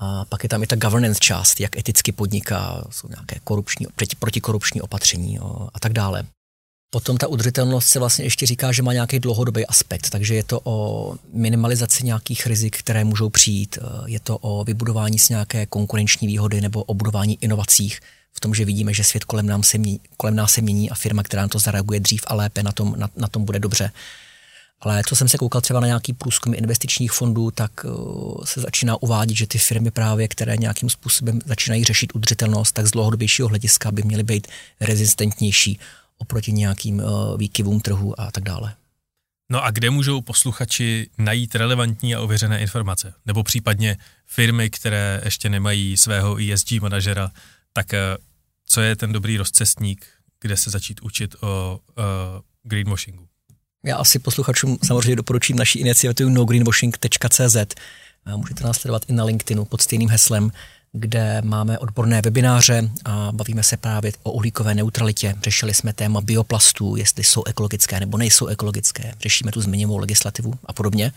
A 0.00 0.24
pak 0.24 0.42
je 0.42 0.48
tam 0.48 0.62
i 0.62 0.66
ta 0.66 0.76
governance 0.76 1.20
část, 1.20 1.60
jak 1.60 1.76
eticky 1.76 2.12
podniká, 2.12 2.84
jsou 2.90 3.08
nějaké 3.08 3.40
korupční, 3.44 3.86
protikorupční 4.18 4.80
opatření 4.80 5.38
a 5.74 5.80
tak 5.80 5.92
dále. 5.92 6.24
Potom 6.92 7.16
ta 7.16 7.26
udržitelnost 7.26 7.88
se 7.88 7.98
vlastně 7.98 8.24
ještě 8.24 8.46
říká, 8.46 8.72
že 8.72 8.82
má 8.82 8.92
nějaký 8.92 9.18
dlouhodobý 9.18 9.66
aspekt, 9.66 10.10
takže 10.10 10.34
je 10.34 10.42
to 10.42 10.60
o 10.64 11.14
minimalizaci 11.32 12.04
nějakých 12.04 12.46
rizik, 12.46 12.78
které 12.78 13.04
můžou 13.04 13.30
přijít, 13.30 13.78
je 14.06 14.20
to 14.20 14.38
o 14.38 14.64
vybudování 14.64 15.18
s 15.18 15.28
nějaké 15.28 15.66
konkurenční 15.66 16.28
výhody 16.28 16.60
nebo 16.60 16.82
o 16.82 16.94
budování 16.94 17.38
inovacích 17.40 18.00
v 18.32 18.40
tom, 18.40 18.54
že 18.54 18.64
vidíme, 18.64 18.94
že 18.94 19.04
svět 19.04 19.24
kolem, 19.24 19.46
nám 19.46 19.62
se 19.62 19.78
mění, 19.78 20.00
kolem 20.16 20.36
nás 20.36 20.52
se 20.52 20.60
mění 20.60 20.90
a 20.90 20.94
firma, 20.94 21.22
která 21.22 21.42
na 21.42 21.48
to 21.48 21.58
zareaguje 21.58 22.00
dřív 22.00 22.24
a 22.26 22.34
lépe, 22.34 22.62
na 22.62 22.72
tom, 22.72 22.94
na, 22.96 23.10
na 23.16 23.28
tom 23.28 23.44
bude 23.44 23.58
dobře. 23.58 23.90
Ale 24.80 25.02
co 25.06 25.16
jsem 25.16 25.28
se 25.28 25.38
koukal 25.38 25.60
třeba 25.60 25.80
na 25.80 25.86
nějaký 25.86 26.12
průzkum 26.12 26.54
investičních 26.54 27.12
fondů, 27.12 27.50
tak 27.50 27.84
uh, 27.84 28.44
se 28.44 28.60
začíná 28.60 29.02
uvádět, 29.02 29.36
že 29.36 29.46
ty 29.46 29.58
firmy 29.58 29.90
právě, 29.90 30.28
které 30.28 30.56
nějakým 30.56 30.90
způsobem 30.90 31.40
začínají 31.44 31.84
řešit 31.84 32.14
udržitelnost, 32.14 32.72
tak 32.72 32.86
z 32.86 32.90
dlouhodobějšího 32.90 33.48
hlediska 33.48 33.90
by 33.90 34.02
měly 34.02 34.22
být 34.22 34.46
rezistentnější 34.80 35.78
oproti 36.18 36.52
nějakým 36.52 36.98
uh, 36.98 37.38
výkyvům 37.38 37.80
trhu 37.80 38.20
a 38.20 38.30
tak 38.30 38.44
dále. 38.44 38.74
No 39.52 39.64
a 39.64 39.70
kde 39.70 39.90
můžou 39.90 40.20
posluchači 40.20 41.10
najít 41.18 41.54
relevantní 41.54 42.14
a 42.14 42.20
ověřené 42.20 42.60
informace? 42.60 43.14
Nebo 43.26 43.42
případně 43.42 43.96
firmy, 44.26 44.70
které 44.70 45.20
ještě 45.24 45.48
nemají 45.48 45.96
svého 45.96 46.36
ESG 46.52 46.72
manažera, 46.72 47.30
tak 47.72 47.86
uh, 47.92 47.98
co 48.66 48.80
je 48.80 48.96
ten 48.96 49.12
dobrý 49.12 49.36
rozcestník, 49.36 50.06
kde 50.40 50.56
se 50.56 50.70
začít 50.70 51.00
učit 51.02 51.34
o 51.40 51.80
uh, 51.88 52.04
greenwashingu? 52.62 53.29
Já 53.84 53.96
asi 53.96 54.18
posluchačům 54.18 54.78
samozřejmě 54.84 55.16
doporučím 55.16 55.56
naší 55.56 55.78
iniciativu 55.78 56.30
nogreenwashing.cz. 56.30 57.56
Můžete 58.36 58.64
nás 58.64 58.76
sledovat 58.76 59.02
i 59.08 59.12
na 59.12 59.24
LinkedInu 59.24 59.64
pod 59.64 59.80
stejným 59.80 60.08
heslem, 60.08 60.50
kde 60.92 61.42
máme 61.44 61.78
odborné 61.78 62.22
webináře 62.22 62.90
a 63.04 63.32
bavíme 63.32 63.62
se 63.62 63.76
právě 63.76 64.12
o 64.22 64.32
uhlíkové 64.32 64.74
neutralitě. 64.74 65.36
Řešili 65.42 65.74
jsme 65.74 65.92
téma 65.92 66.20
bioplastů, 66.20 66.96
jestli 66.96 67.24
jsou 67.24 67.44
ekologické 67.44 68.00
nebo 68.00 68.18
nejsou 68.18 68.46
ekologické. 68.46 69.12
Řešíme 69.20 69.52
tu 69.52 69.60
zmiňovou 69.60 69.98
legislativu 69.98 70.54
a 70.64 70.72
podobně. 70.72 71.12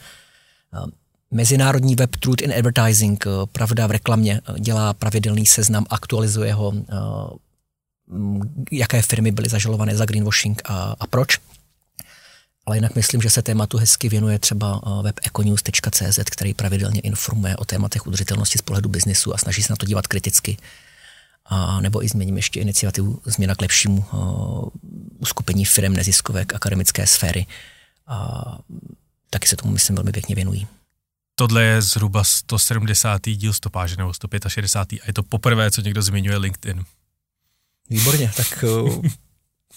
Mezinárodní 1.32 1.96
web 1.96 2.16
Truth 2.16 2.42
in 2.42 2.54
Advertising, 2.54 3.26
pravda 3.52 3.88
v 3.88 3.92
reklamě, 3.92 4.42
dělá 4.60 4.94
pravidelný 4.94 5.46
seznam, 5.46 5.86
aktualizuje 5.90 6.54
ho, 6.54 6.74
jaké 8.72 9.02
firmy 9.02 9.32
byly 9.32 9.50
zažalované 9.50 9.96
za 9.96 10.06
greenwashing 10.06 10.62
a, 10.66 10.96
a 11.00 11.08
proč. 11.08 11.38
Ale 12.66 12.78
jinak 12.78 12.96
myslím, 12.96 13.22
že 13.22 13.30
se 13.30 13.42
tématu 13.42 13.78
hezky 13.78 14.10
věnuje 14.10 14.40
třeba 14.40 14.82
eh, 14.86 15.04
web 15.04 15.20
econews.cz, 15.24 16.20
který 16.32 16.54
pravidelně 16.54 17.02
informuje 17.02 17.58
o 17.58 17.66
tématech 17.66 18.08
udržitelnosti 18.08 18.58
z 18.58 18.62
pohledu 18.62 18.90
biznesu 18.90 19.34
a 19.34 19.38
snaží 19.38 19.64
se 19.64 19.74
na 19.74 19.76
to 19.76 19.86
dívat 19.86 20.08
kriticky. 20.08 20.58
A 21.46 21.82
nebo 21.82 22.04
i 22.04 22.08
změním 22.08 22.36
ještě 22.36 22.60
iniciativu 22.60 23.22
Změna 23.26 23.56
k 23.56 23.62
lepšímu 23.62 24.06
uh, 24.14 24.70
uskupení 25.20 25.66
firm 25.66 25.94
neziskovek 25.94 26.56
akademické 26.56 27.08
sféry. 27.08 27.46
A 28.08 28.44
taky 29.30 29.48
se 29.48 29.56
tomu, 29.56 29.74
myslím, 29.74 29.96
velmi 29.96 30.12
pěkně 30.12 30.36
věnují. 30.36 30.68
Tohle 31.36 31.64
je 31.64 31.82
zhruba 31.82 32.24
170. 32.24 33.22
díl 33.26 33.54
stopáže 33.54 33.96
nebo 33.96 34.14
165. 34.14 35.02
a 35.02 35.04
je 35.08 35.14
to 35.14 35.24
poprvé, 35.24 35.72
co 35.72 35.82
někdo 35.82 36.02
zmiňuje 36.02 36.38
LinkedIn. 36.38 36.86
Výborně, 37.90 38.32
tak 38.38 38.64
uh, 38.64 39.06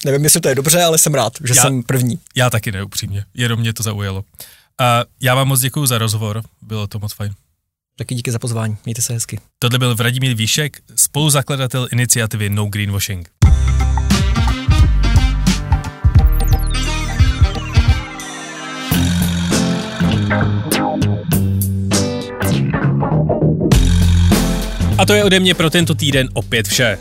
Nevím, 0.07 0.25
jestli 0.25 0.41
to 0.41 0.49
je 0.49 0.55
dobře, 0.55 0.83
ale 0.83 0.99
jsem 0.99 1.15
rád, 1.15 1.33
že 1.45 1.55
já, 1.57 1.63
jsem 1.63 1.83
první. 1.83 2.21
Já 2.37 2.51
taky 2.51 2.73
neupřímně, 2.73 3.25
jenom 3.35 3.61
mě 3.61 3.73
to 3.73 3.83
zaujalo. 3.83 4.25
A 4.81 5.05
já 5.21 5.35
vám 5.35 5.49
moc 5.49 5.61
děkuji 5.61 5.87
za 5.87 5.99
rozhovor, 5.99 6.43
bylo 6.63 6.87
to 6.87 6.99
moc 6.99 7.13
fajn. 7.13 7.33
Taky 7.99 8.15
díky 8.15 8.33
za 8.33 8.39
pozvání, 8.39 8.77
mějte 8.85 9.03
se 9.03 9.13
hezky. 9.13 9.41
Tohle 9.59 9.79
byl 9.79 9.95
Vladimír 9.95 10.35
Výšek, 10.35 10.79
spoluzakladatel 10.97 11.89
iniciativy 11.93 12.51
No 12.51 12.67
Greenwashing. 12.67 13.29
A 24.99 25.07
to 25.07 25.15
je 25.15 25.25
ode 25.25 25.41
mě 25.41 25.55
pro 25.55 25.71
tento 25.71 25.95
týden 25.95 26.29
opět 26.33 26.69
vše. 26.69 26.99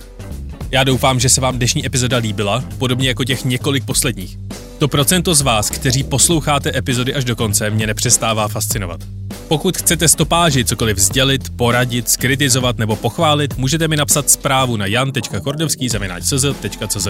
Já 0.72 0.84
doufám, 0.84 1.20
že 1.20 1.30
se 1.30 1.42
vám 1.42 1.58
dnešní 1.58 1.86
epizoda 1.86 2.18
líbila, 2.18 2.64
podobně 2.78 3.08
jako 3.08 3.24
těch 3.24 3.46
několik 3.46 3.86
posledních. 3.86 4.38
To 4.78 4.88
procento 4.88 5.36
z 5.36 5.42
vás, 5.42 5.70
kteří 5.70 6.04
posloucháte 6.04 6.78
epizody 6.78 7.14
až 7.14 7.26
do 7.26 7.36
konce, 7.36 7.70
mě 7.70 7.88
nepřestává 7.88 8.48
fascinovat. 8.48 9.00
Pokud 9.48 9.78
chcete 9.78 10.08
stopáži 10.08 10.66
cokoliv 10.66 10.98
sdělit, 10.98 11.50
poradit, 11.50 12.10
skritizovat 12.10 12.78
nebo 12.78 12.96
pochválit, 12.96 13.58
můžete 13.58 13.88
mi 13.88 13.98
napsat 13.98 14.30
zprávu 14.30 14.78
na 14.78 14.86
jan.kordovský.cz 14.86 17.08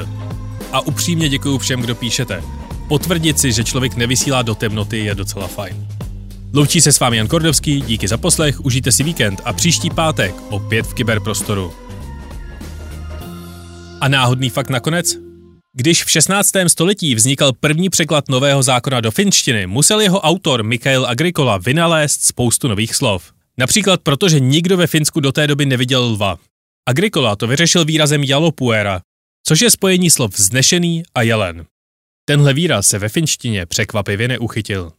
A 0.71 0.81
upřímně 0.81 1.29
děkuji 1.29 1.57
všem, 1.57 1.81
kdo 1.81 1.95
píšete. 1.95 2.43
Potvrdit 2.87 3.39
si, 3.39 3.51
že 3.51 3.63
člověk 3.63 3.95
nevysílá 3.95 4.41
do 4.41 4.55
temnoty, 4.55 4.97
je 4.97 5.15
docela 5.15 5.47
fajn. 5.47 5.87
Loučí 6.53 6.81
se 6.81 6.91
s 6.91 6.99
vámi 6.99 7.17
Jan 7.17 7.27
Kordovský, 7.27 7.81
díky 7.81 8.07
za 8.07 8.17
poslech, 8.17 8.65
užijte 8.65 8.91
si 8.91 9.03
víkend 9.03 9.41
a 9.45 9.53
příští 9.53 9.89
pátek 9.89 10.35
opět 10.49 10.85
v 10.85 10.93
kyberprostoru. 10.93 11.84
A 14.01 14.07
náhodný 14.07 14.49
fakt 14.49 14.69
nakonec? 14.69 15.17
Když 15.73 16.03
v 16.03 16.11
16. 16.11 16.49
století 16.67 17.15
vznikal 17.15 17.53
první 17.53 17.89
překlad 17.89 18.29
nového 18.29 18.63
zákona 18.63 19.01
do 19.01 19.11
finštiny, 19.11 19.67
musel 19.67 20.01
jeho 20.01 20.21
autor 20.21 20.63
Mikhail 20.63 21.05
Agricola 21.05 21.57
vynalézt 21.57 22.21
spoustu 22.21 22.67
nových 22.67 22.95
slov. 22.95 23.31
Například 23.57 24.01
proto, 24.01 24.29
že 24.29 24.39
nikdo 24.39 24.77
ve 24.77 24.87
Finsku 24.87 25.19
do 25.19 25.31
té 25.31 25.47
doby 25.47 25.65
neviděl 25.65 26.03
lva. 26.03 26.37
Agricola 26.89 27.35
to 27.35 27.47
vyřešil 27.47 27.85
výrazem 27.85 28.23
jalopuera, 28.23 29.01
což 29.47 29.61
je 29.61 29.71
spojení 29.71 30.09
slov 30.09 30.37
vznešený 30.37 31.03
a 31.15 31.21
jelen. 31.21 31.65
Tenhle 32.25 32.53
výraz 32.53 32.87
se 32.87 32.99
ve 32.99 33.09
finštině 33.09 33.65
překvapivě 33.65 34.27
neuchytil. 34.27 34.91